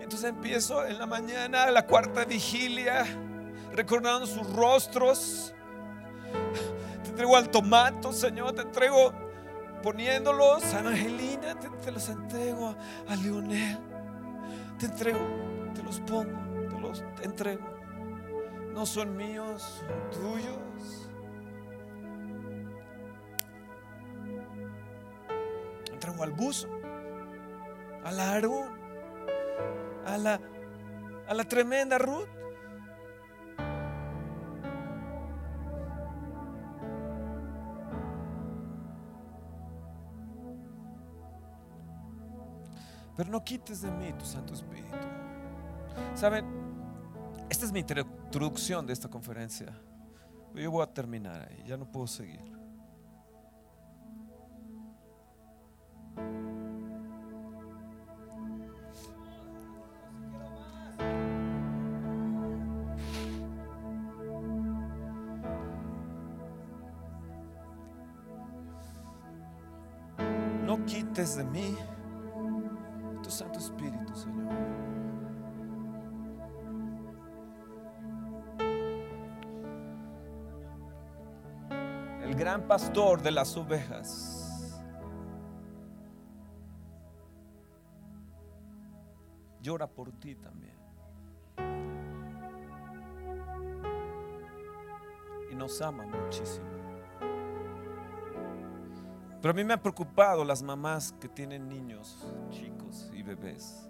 Entonces 0.00 0.24
empiezo 0.24 0.84
en 0.84 0.98
la 0.98 1.06
mañana, 1.06 1.70
la 1.70 1.86
cuarta 1.86 2.24
vigilia, 2.24 3.06
recordando 3.72 4.26
sus 4.26 4.52
rostros. 4.52 5.54
Te 7.04 7.10
entrego 7.10 7.36
al 7.36 7.48
tomato, 7.48 8.12
Señor, 8.12 8.54
te 8.54 8.62
entrego 8.62 9.12
poniéndolos 9.84 10.64
a 10.74 10.80
Angelina, 10.80 11.56
te, 11.60 11.70
te 11.70 11.92
los 11.92 12.08
entrego 12.08 12.74
a, 13.06 13.14
Leonel. 13.14 13.78
Te 14.80 14.86
entrego, 14.86 15.20
te 15.76 15.80
los 15.84 16.00
pongo, 16.00 16.43
los 16.94 17.04
entrego. 17.22 17.64
No 18.72 18.86
son 18.86 19.16
míos, 19.16 19.82
son 19.86 20.10
tuyos. 20.10 21.10
Entrego 25.92 26.22
al 26.22 26.32
buzo, 26.32 26.68
al 28.04 28.20
Aarón, 28.20 28.68
a 30.06 30.18
la, 30.18 30.40
a 31.26 31.34
la 31.34 31.44
tremenda 31.44 31.98
Ruth. 31.98 32.28
Pero 43.16 43.30
no 43.30 43.44
quites 43.44 43.80
de 43.80 43.92
mí 43.92 44.12
tu 44.14 44.24
Santo 44.24 44.54
Espíritu. 44.54 44.96
Saben, 46.14 46.63
esta 47.54 47.66
es 47.66 47.72
mi 47.72 47.78
introducción 47.78 48.84
de 48.84 48.92
esta 48.92 49.08
conferencia. 49.08 49.72
Yo 50.54 50.72
voy 50.72 50.82
a 50.82 50.92
terminar 50.92 51.48
ahí, 51.48 51.62
ya 51.64 51.76
no 51.76 51.86
puedo 51.86 52.08
seguir. 52.08 52.40
No 70.64 70.84
quites 70.86 71.36
de 71.36 71.44
mí 71.44 71.76
gran 82.54 82.68
pastor 82.68 83.20
de 83.20 83.32
las 83.32 83.56
ovejas 83.56 84.80
llora 89.60 89.88
por 89.88 90.12
ti 90.12 90.36
también. 90.36 90.76
Y 95.50 95.56
nos 95.56 95.82
ama 95.82 96.06
muchísimo. 96.06 96.66
Pero 99.42 99.50
a 99.50 99.52
mí 99.52 99.64
me 99.64 99.72
han 99.72 99.80
preocupado 99.80 100.44
las 100.44 100.62
mamás 100.62 101.12
que 101.20 101.28
tienen 101.28 101.68
niños 101.68 102.24
chicos 102.50 103.10
y 103.12 103.24
bebés. 103.24 103.88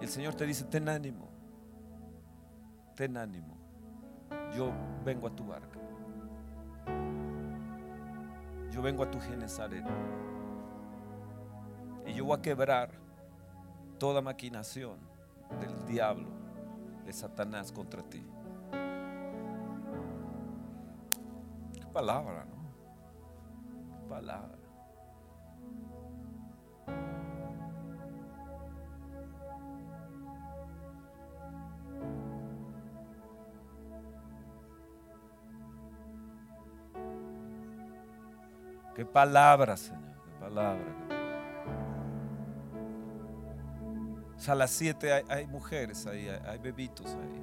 Y 0.00 0.02
el 0.02 0.08
Señor 0.08 0.34
te 0.34 0.46
dice, 0.46 0.64
ten 0.64 0.88
ánimo, 0.88 1.28
ten 2.96 3.16
ánimo. 3.16 3.56
Yo 4.56 4.72
vengo 5.04 5.28
a 5.28 5.30
tu 5.30 5.46
barca. 5.46 5.81
Yo 8.72 8.80
vengo 8.80 9.02
a 9.02 9.10
tu 9.10 9.20
Genezaret. 9.20 9.84
Y 12.06 12.14
yo 12.14 12.24
voy 12.24 12.38
a 12.38 12.42
quebrar 12.42 12.90
toda 13.98 14.22
maquinación 14.22 14.98
del 15.60 15.84
diablo, 15.86 16.28
de 17.04 17.12
Satanás 17.12 17.70
contra 17.70 18.02
ti. 18.02 18.26
Qué 21.74 21.86
palabra, 21.92 22.46
¿no? 22.46 24.00
Qué 24.00 24.08
palabra. 24.08 24.61
Palabra, 39.12 39.76
Señor, 39.76 40.00
qué 40.24 40.32
palabra. 40.40 40.84
O 44.36 44.38
sea, 44.44 44.54
a 44.54 44.56
las 44.56 44.70
7 44.72 45.24
hay, 45.28 45.46
mujeres 45.46 46.06
ahí, 46.06 46.28
hay, 46.28 46.40
hay 46.46 46.58
bebitos 46.58 47.06
ahí. 47.14 47.42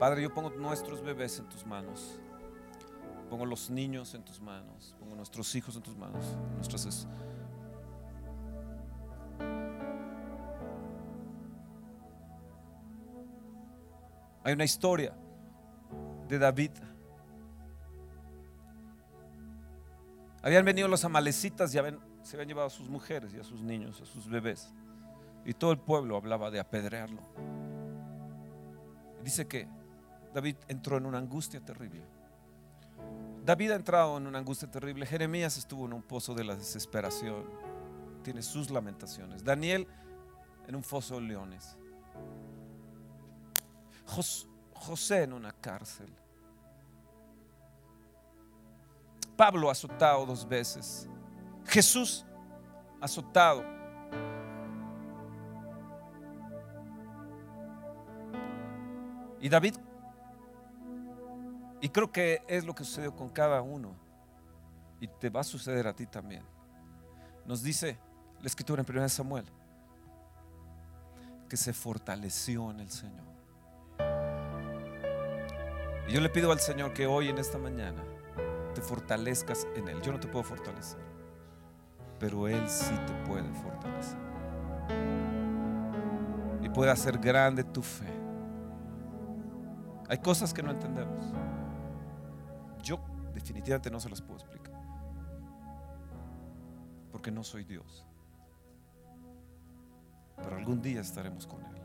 Padre, 0.00 0.22
yo 0.22 0.34
pongo 0.34 0.50
nuestros 0.50 1.00
bebés 1.02 1.38
en 1.38 1.48
tus 1.48 1.64
manos. 1.64 2.18
Pongo 3.30 3.46
los 3.46 3.70
niños 3.70 4.14
en 4.14 4.24
tus 4.24 4.40
manos. 4.40 4.96
Pongo 4.98 5.14
nuestros 5.14 5.54
hijos 5.54 5.76
en 5.76 5.82
tus 5.82 5.96
manos. 5.96 6.36
Nuestras 6.56 6.84
es- 6.86 7.06
Hay 14.44 14.52
una 14.54 14.64
historia 14.64 15.14
de 16.28 16.38
David. 16.38 16.70
Habían 20.42 20.64
venido 20.64 20.88
los 20.88 21.04
amalecitas 21.04 21.70
y 21.70 21.72
se 21.74 21.78
habían 21.78 22.48
llevado 22.48 22.66
a 22.66 22.70
sus 22.70 22.88
mujeres 22.88 23.32
y 23.34 23.38
a 23.38 23.44
sus 23.44 23.62
niños, 23.62 24.00
a 24.00 24.06
sus 24.06 24.28
bebés. 24.28 24.72
Y 25.44 25.54
todo 25.54 25.72
el 25.72 25.78
pueblo 25.78 26.16
hablaba 26.16 26.50
de 26.50 26.60
apedrearlo. 26.60 27.22
Dice 29.22 29.46
que 29.46 29.68
David 30.34 30.56
entró 30.68 30.96
en 30.96 31.06
una 31.06 31.18
angustia 31.18 31.60
terrible. 31.60 32.04
David 33.44 33.72
ha 33.72 33.74
entrado 33.76 34.16
en 34.18 34.26
una 34.26 34.38
angustia 34.38 34.70
terrible. 34.70 35.06
Jeremías 35.06 35.56
estuvo 35.56 35.86
en 35.86 35.92
un 35.92 36.02
pozo 36.02 36.34
de 36.34 36.44
la 36.44 36.56
desesperación. 36.56 37.44
Tiene 38.22 38.42
sus 38.42 38.70
lamentaciones. 38.70 39.44
Daniel 39.44 39.86
en 40.66 40.76
un 40.76 40.82
foso 40.82 41.16
de 41.16 41.22
leones. 41.22 41.76
Jos- 44.06 44.48
José 44.74 45.24
en 45.24 45.32
una 45.32 45.52
cárcel. 45.52 46.12
Pablo 49.36 49.70
azotado 49.70 50.26
dos 50.26 50.46
veces. 50.48 51.08
Jesús 51.66 52.24
azotado. 53.00 53.64
Y 59.40 59.48
David, 59.48 59.74
y 61.80 61.88
creo 61.88 62.12
que 62.12 62.42
es 62.46 62.64
lo 62.64 62.74
que 62.74 62.84
sucedió 62.84 63.14
con 63.14 63.28
cada 63.28 63.60
uno, 63.60 63.96
y 65.00 65.08
te 65.08 65.30
va 65.30 65.40
a 65.40 65.44
suceder 65.44 65.88
a 65.88 65.92
ti 65.92 66.06
también. 66.06 66.44
Nos 67.44 67.60
dice 67.60 67.98
la 68.40 68.46
escritura 68.46 68.84
en 68.86 68.96
1 68.96 69.08
Samuel 69.08 69.44
que 71.48 71.56
se 71.56 71.72
fortaleció 71.72 72.70
en 72.70 72.80
el 72.80 72.90
Señor. 72.90 73.26
Y 76.08 76.12
yo 76.12 76.20
le 76.20 76.28
pido 76.28 76.52
al 76.52 76.60
Señor 76.60 76.92
que 76.92 77.06
hoy 77.06 77.28
en 77.28 77.38
esta 77.38 77.58
mañana 77.58 78.02
fortalezcas 78.82 79.66
en 79.74 79.88
Él. 79.88 80.00
Yo 80.02 80.12
no 80.12 80.20
te 80.20 80.28
puedo 80.28 80.44
fortalecer, 80.44 81.00
pero 82.18 82.48
Él 82.48 82.68
sí 82.68 82.94
te 83.06 83.12
puede 83.28 83.52
fortalecer. 83.54 84.18
Y 86.60 86.68
puede 86.68 86.90
hacer 86.90 87.18
grande 87.18 87.64
tu 87.64 87.82
fe. 87.82 88.12
Hay 90.08 90.18
cosas 90.18 90.52
que 90.52 90.62
no 90.62 90.70
entendemos. 90.70 91.32
Yo 92.82 93.00
definitivamente 93.32 93.90
no 93.90 93.98
se 93.98 94.10
las 94.10 94.20
puedo 94.20 94.38
explicar. 94.38 94.74
Porque 97.10 97.30
no 97.30 97.42
soy 97.42 97.64
Dios. 97.64 98.06
Pero 100.36 100.56
algún 100.56 100.82
día 100.82 101.00
estaremos 101.00 101.46
con 101.46 101.64
Él. 101.64 101.82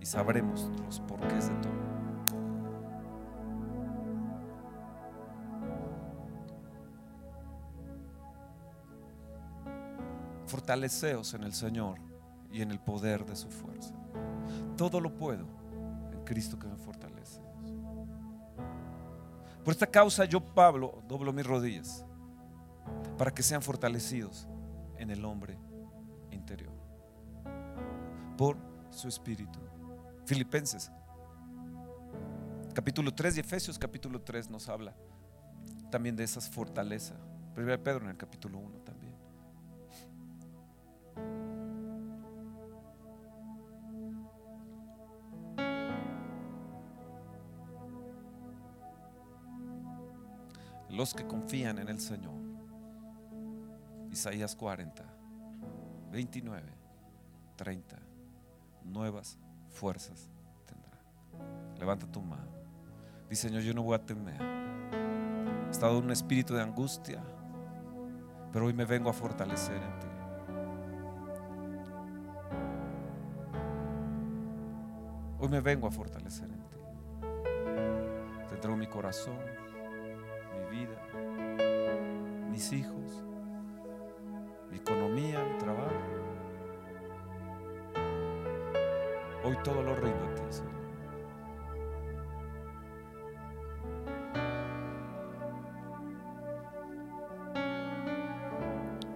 Y 0.00 0.06
sabremos 0.06 0.70
los 0.84 1.00
porqués 1.00 1.48
de 1.48 1.54
todo. 1.56 1.97
Fortaleceos 10.58 11.34
en 11.34 11.44
el 11.44 11.52
Señor 11.52 12.00
y 12.50 12.62
en 12.62 12.72
el 12.72 12.80
poder 12.80 13.24
de 13.24 13.36
su 13.36 13.48
fuerza. 13.48 13.94
Todo 14.76 15.00
lo 15.00 15.14
puedo 15.14 15.46
en 16.12 16.24
Cristo 16.24 16.58
que 16.58 16.66
me 16.66 16.76
fortalece. 16.76 17.40
Por 19.62 19.70
esta 19.70 19.86
causa 19.86 20.24
yo, 20.24 20.40
Pablo, 20.40 21.00
doblo 21.06 21.32
mis 21.32 21.46
rodillas 21.46 22.04
para 23.16 23.30
que 23.30 23.44
sean 23.44 23.62
fortalecidos 23.62 24.48
en 24.96 25.10
el 25.10 25.24
hombre 25.24 25.56
interior. 26.32 26.74
Por 28.36 28.56
su 28.90 29.06
espíritu. 29.06 29.60
Filipenses 30.26 30.90
capítulo 32.74 33.14
3 33.14 33.36
y 33.36 33.40
Efesios 33.40 33.78
capítulo 33.78 34.20
3 34.22 34.50
nos 34.50 34.68
habla 34.68 34.92
también 35.88 36.16
de 36.16 36.24
esas 36.24 36.50
fortalezas. 36.50 37.16
Primero 37.54 37.80
Pedro 37.80 38.02
en 38.06 38.10
el 38.10 38.16
capítulo 38.16 38.58
1 38.58 38.78
también. 38.78 38.97
Los 50.98 51.14
que 51.14 51.24
confían 51.24 51.78
en 51.78 51.88
el 51.88 52.00
Señor. 52.00 52.34
Isaías 54.10 54.56
40, 54.56 55.04
29, 56.10 56.62
30. 57.54 57.96
Nuevas 58.82 59.38
fuerzas 59.68 60.28
tendrá. 60.66 60.98
Levanta 61.78 62.04
tu 62.10 62.20
mano. 62.20 62.50
Dice 63.30 63.46
Señor, 63.46 63.62
yo 63.62 63.74
no 63.74 63.84
voy 63.84 63.94
a 63.94 64.04
temer. 64.04 64.42
He 65.68 65.70
estado 65.70 65.98
en 65.98 66.06
un 66.06 66.10
espíritu 66.10 66.54
de 66.54 66.62
angustia, 66.62 67.22
pero 68.52 68.66
hoy 68.66 68.72
me 68.72 68.84
vengo 68.84 69.08
a 69.08 69.12
fortalecer 69.12 69.80
en 69.80 70.00
ti. 70.00 70.08
Hoy 75.38 75.48
me 75.48 75.60
vengo 75.60 75.86
a 75.86 75.92
fortalecer 75.92 76.50
en 76.50 76.64
ti. 76.64 76.76
Te 78.48 78.54
entrego 78.56 78.76
mi 78.76 78.88
corazón, 78.88 79.38
mis 82.58 82.72
hijos, 82.72 83.24
mi 84.68 84.78
economía, 84.78 85.44
mi 85.44 85.58
trabajo. 85.58 85.94
Hoy 89.44 89.56
todo 89.62 89.80
lo 89.80 89.94
rindo 89.94 90.24
a 90.24 90.34
ti, 90.34 90.42
Señor. 90.50 90.72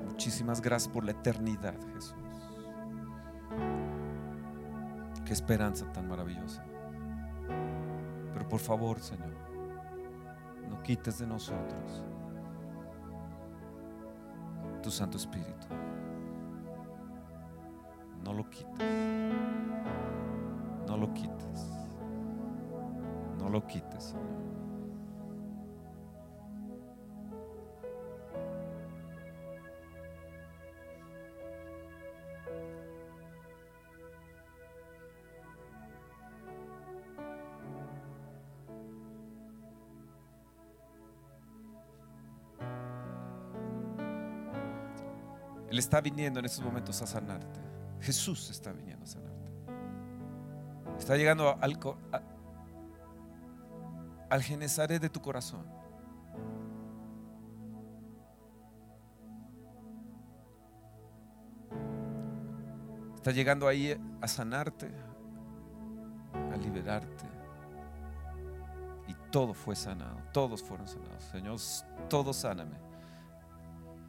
Muchísimas 0.07 0.61
gracias 0.61 0.95
por 0.95 1.03
la 1.03 1.11
eternidad, 1.11 1.75
Jesús. 1.95 2.15
Qué 5.25 5.33
esperanza 5.33 5.93
tan 5.93 6.07
maravillosa. 6.07 6.65
Pero 8.33 8.49
por 8.49 8.61
favor, 8.61 9.01
Señor, 9.01 9.35
no 10.71 10.81
quites 10.85 11.19
de 11.19 11.27
nosotros 11.27 12.05
tu 14.83 14.91
Santo 14.91 15.17
Espíritu. 15.17 15.67
No 18.25 18.33
lo 18.33 18.51
quites. 18.51 18.67
No 20.87 20.97
lo 20.97 21.15
quites. 21.15 21.71
No 23.39 23.49
lo 23.49 23.67
quites, 23.67 24.03
Señor. 24.05 24.62
Está 45.83 46.01
viniendo 46.01 46.39
en 46.41 46.47
estos 46.47 46.65
momentos 46.65 47.03
a 47.03 47.07
sanarte. 47.07 47.61
Jesús 48.01 48.51
está 48.51 48.73
viniendo 48.73 49.05
a 49.05 49.09
sanarte. 49.09 49.51
Está 50.99 51.17
llegando 51.17 51.57
al, 51.61 51.79
a- 52.13 52.23
de 55.01 55.09
tu 55.11 55.21
corazón. 55.21 55.67
Está 63.17 63.31
llegando 63.31 63.69
ahí 63.69 63.97
a 64.21 64.29
sanarte, 64.29 64.91
a 66.53 66.57
liberarte. 66.57 67.25
Y 69.07 69.15
todo 69.31 69.55
fue 69.55 69.77
sanado, 69.77 70.19
todos 70.33 70.63
fueron 70.63 70.89
sanados. 70.89 71.23
Señor, 71.25 71.59
todo 72.09 72.33
sáname. 72.33 72.77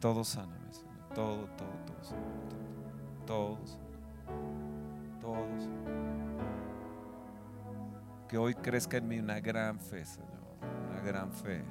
Todo 0.00 0.24
sáname. 0.24 0.64
Todo, 1.14 1.46
todo, 1.56 1.68
todo, 1.86 2.02
Señor. 2.02 2.24
Todo, 3.26 3.56
todo, 3.56 3.66
Señor. 3.66 5.20
todo, 5.20 5.60
Señor. 5.60 5.84
Que 8.28 8.38
hoy 8.38 8.54
crezca 8.54 8.96
en 8.96 9.06
mí 9.06 9.18
una 9.20 9.38
gran 9.38 9.78
fe, 9.78 10.04
Señor. 10.04 10.30
Una 10.90 11.00
gran 11.00 11.32
fe. 11.32 11.64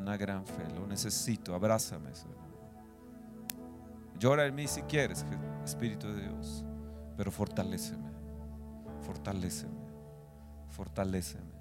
Una 0.00 0.16
gran 0.16 0.46
fe. 0.46 0.64
Lo 0.74 0.86
necesito. 0.86 1.54
Abrázame, 1.54 2.14
Señor. 2.14 2.38
Llora 4.18 4.46
en 4.46 4.54
mí 4.54 4.66
si 4.66 4.80
quieres, 4.82 5.26
Espíritu 5.64 6.08
de 6.08 6.22
Dios. 6.22 6.64
Pero 7.16 7.30
fortaléceme. 7.30 8.08
Fortaléceme. 9.02 9.84
Fortaléceme. 10.70 11.52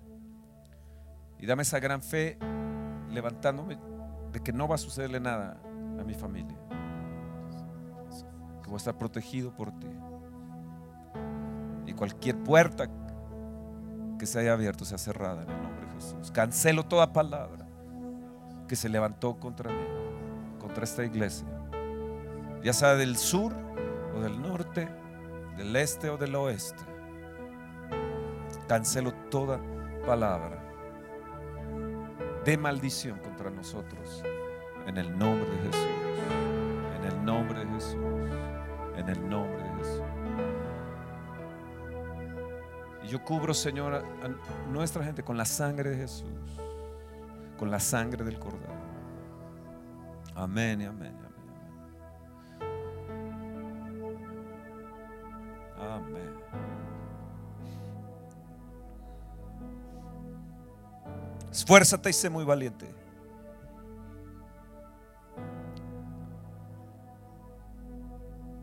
Y 1.40 1.46
dame 1.46 1.64
esa 1.64 1.80
gran 1.80 2.02
fe 2.02 2.38
levantándome 3.10 3.78
de 4.34 4.40
que 4.40 4.52
no 4.52 4.68
va 4.68 4.76
a 4.76 4.80
sucederle 4.80 5.20
nada 5.20 5.58
a 6.00 6.04
mi 6.04 6.16
familia. 6.16 6.58
Que 8.62 8.68
voy 8.68 8.74
a 8.74 8.78
estar 8.78 8.98
protegido 8.98 9.56
por 9.56 9.72
ti. 9.80 9.88
Y 11.86 11.94
cualquier 11.94 12.38
puerta 12.44 12.90
que 14.18 14.26
se 14.26 14.40
haya 14.40 14.54
abierto 14.54 14.86
sea 14.86 14.98
cerrada 14.98 15.44
en 15.44 15.50
el 15.52 15.62
nombre 15.62 15.86
de 15.86 15.94
Jesús. 15.94 16.32
Cancelo 16.32 16.84
toda 16.84 17.14
palabra 17.14 17.68
que 18.68 18.76
se 18.76 18.90
levantó 18.90 19.40
contra 19.40 19.72
mí, 19.72 19.86
contra 20.60 20.84
esta 20.84 21.06
iglesia. 21.06 21.48
Ya 22.64 22.74
sea 22.74 22.96
del 22.96 23.18
sur 23.18 23.54
o 24.16 24.20
del 24.20 24.42
norte, 24.42 24.90
del 25.58 25.76
este 25.76 26.10
o 26.10 26.18
del 26.18 26.34
oeste. 26.36 26.82
Cancelo 28.68 29.14
toda 29.30 29.60
palabra 30.08 30.63
de 32.44 32.58
maldición 32.58 33.20
contra 33.20 33.50
nosotros. 33.50 34.24
En 34.86 34.98
el 34.98 35.18
nombre 35.18 35.50
de 35.50 35.58
Jesús. 35.58 35.88
En 36.98 37.04
el 37.06 37.26
nombre 37.26 37.60
de 37.60 37.66
Jesús. 37.68 37.96
En 38.98 39.10
el 39.10 39.30
nombre 39.30 39.64
de 39.64 39.70
Jesús. 39.78 40.02
Y 43.04 43.08
yo 43.08 43.24
cubro, 43.24 43.54
Señor, 43.54 43.94
a 43.96 44.70
nuestra 44.70 45.04
gente 45.04 45.24
con 45.24 45.38
la 45.38 45.46
sangre 45.46 45.92
de 45.92 45.98
Jesús. 45.98 46.30
Con 47.58 47.72
la 47.72 47.80
sangre 47.80 48.24
del 48.24 48.40
Cordero. 48.40 48.74
Amén 50.36 50.82
y 50.82 50.86
amén. 50.86 51.24
Amén. 55.80 56.73
Esfuérzate 61.54 62.10
y 62.10 62.14
sé 62.14 62.32
muy 62.32 62.44
valiente. 62.44 62.88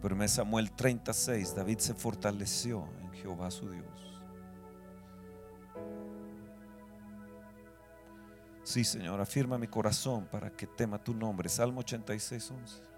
Pero 0.02 0.20
en 0.20 0.28
Samuel 0.28 0.72
36, 0.72 1.54
David 1.54 1.78
se 1.78 1.94
fortaleció 1.94 2.88
en 3.00 3.12
Jehová 3.12 3.48
su 3.52 3.70
Dios. 3.70 3.84
Sí, 8.64 8.82
Señor, 8.82 9.20
afirma 9.20 9.56
mi 9.56 9.68
corazón 9.68 10.26
para 10.26 10.50
que 10.50 10.66
tema 10.66 10.98
tu 10.98 11.14
nombre. 11.14 11.48
Salmo 11.48 11.80
86, 11.80 12.50
11. 12.50 12.89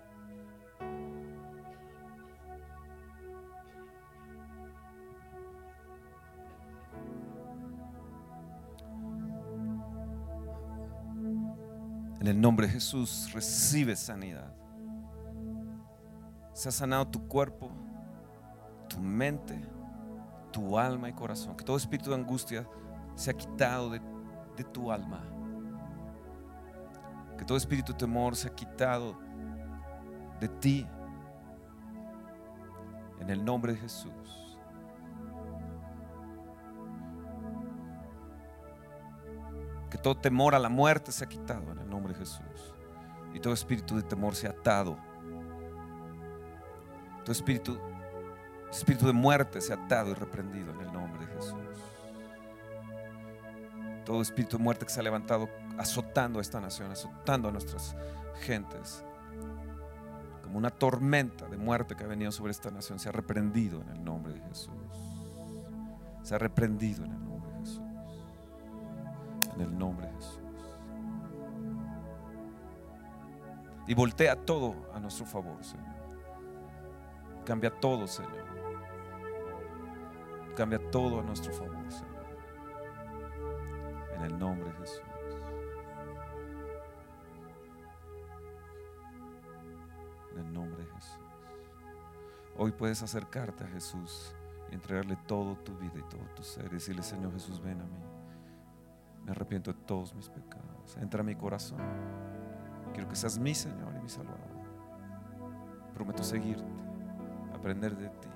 En 12.23 12.29
el 12.29 12.41
nombre 12.41 12.69
de 12.69 12.75
Jesús 12.75 13.33
recibe 13.33 13.97
sanidad. 13.97 14.55
Se 16.53 16.69
ha 16.69 16.71
sanado 16.71 17.09
tu 17.09 17.27
cuerpo, 17.27 17.69
tu 18.89 19.01
mente, 19.01 19.61
tu 20.53 20.79
alma 20.79 21.09
y 21.09 21.15
corazón. 21.15 21.57
Que 21.57 21.65
todo 21.65 21.77
espíritu 21.77 22.11
de 22.11 22.15
angustia 22.15 22.65
se 23.17 23.33
ha 23.33 23.35
quitado 23.35 23.91
de, 23.91 24.01
tu 24.73 24.93
alma. 24.93 25.21
Que 27.37 27.45
todo 27.45 27.59
espíritu 27.59 27.91
de 27.91 27.99
temor 27.99 28.37
se 28.37 28.47
ha 28.47 28.55
quitado 28.55 29.19
de 30.39 30.47
ti. 30.47 30.87
En 33.19 33.31
el 33.31 33.45
nombre 33.45 33.73
de 33.73 33.81
Jesús. 33.81 34.42
Que 39.93 39.99
todo 39.99 40.17
temor 40.17 40.55
a 40.55 40.59
la 40.59 40.71
muerte 40.71 41.13
se 41.13 41.23
ha 41.23 41.29
quitado 41.29 41.71
en 41.71 41.79
el 41.79 41.91
nombre 41.91 42.15
de 42.15 42.21
Jesús. 42.21 42.73
Y 43.35 43.41
todo 43.41 43.53
espíritu 43.53 43.95
de 43.95 44.03
temor 44.03 44.35
se 44.35 44.47
ha 44.47 44.51
atado. 44.51 44.97
Todo 47.21 47.33
espíritu, 47.33 47.79
espíritu 48.71 49.07
de 49.07 49.13
muerte 49.13 49.61
se 49.61 49.75
ha 49.75 49.77
atado 49.77 50.11
y 50.11 50.15
reprendido 50.15 50.73
en 50.73 50.81
el 50.81 50.93
nombre 50.95 51.27
de 51.27 51.35
Jesús. 51.35 51.61
Todo 54.07 54.23
espíritu 54.23 54.57
de 54.57 54.65
muerte 54.65 54.87
que 54.87 54.93
se 54.93 55.01
ha 55.01 55.03
levantado 55.03 55.51
azotando 55.77 56.39
a 56.39 56.43
esta 56.43 56.59
nación, 56.59 56.91
azotando 56.91 57.51
a 57.51 57.53
nuestras 57.53 57.95
gentes. 58.41 59.05
Como 60.43 60.57
una 60.57 60.71
tormenta 60.71 61.49
de 61.49 61.59
muerte 61.59 61.97
que 61.97 62.05
ha 62.05 62.07
venido 62.09 62.33
sobre 62.33 62.53
esta 62.53 62.71
nación, 62.71 62.99
se 62.99 63.11
ha 63.11 63.13
reprendido 63.13 63.83
en 63.83 63.91
el 63.91 64.03
nombre 64.03 64.33
de 64.33 64.41
Jesús. 64.41 64.73
Se 66.23 66.35
ha 66.35 66.39
reprendido 66.39 67.05
en 67.05 67.11
el 67.13 67.19
nombre 67.19 67.32
en 69.55 69.61
el 69.61 69.79
nombre 69.79 70.07
de 70.07 70.15
Jesús. 70.15 70.43
Y 73.87 73.95
voltea 73.95 74.37
todo 74.37 74.75
a 74.95 75.01
nuestro 75.01 75.27
favor, 75.27 75.63
Señor. 75.63 75.93
Cambia 77.45 77.71
todo, 77.71 78.07
Señor. 78.07 78.47
Cambia 80.57 80.79
todo 80.91 81.21
a 81.21 81.23
nuestro 81.23 81.53
favor, 81.53 81.91
Señor. 81.91 82.27
En 84.15 84.23
el 84.23 84.39
nombre 84.39 84.71
de 84.71 84.79
Jesús. 84.79 85.03
En 90.33 90.39
el 90.39 90.53
nombre 90.53 90.85
de 90.85 90.91
Jesús. 90.93 91.19
Hoy 92.57 92.71
puedes 92.71 93.03
acercarte 93.03 93.65
a 93.65 93.69
Jesús 93.69 94.35
y 94.71 94.75
entregarle 94.75 95.17
todo 95.27 95.57
tu 95.57 95.77
vida 95.77 95.95
y 95.97 96.03
todo 96.03 96.25
tu 96.37 96.43
ser 96.43 96.67
y 96.67 96.75
decirle, 96.75 97.03
Señor 97.03 97.33
Jesús, 97.33 97.61
ven 97.61 97.81
a 97.81 97.85
mí. 97.85 98.22
Me 99.25 99.31
arrepiento 99.31 99.73
de 99.73 99.79
todos 99.81 100.15
mis 100.15 100.29
pecados. 100.29 100.97
Entra 101.01 101.21
a 101.21 101.25
mi 101.25 101.35
corazón. 101.35 101.79
Quiero 102.93 103.09
que 103.09 103.17
seas 103.17 103.39
mi 103.39 103.55
Señor 103.55 103.95
y 103.97 104.03
mi 104.03 104.09
Salvador. 104.09 104.41
Prometo 105.95 106.23
seguirte, 106.23 106.73
aprender 107.55 107.97
de 107.97 108.09
ti. 108.09 108.29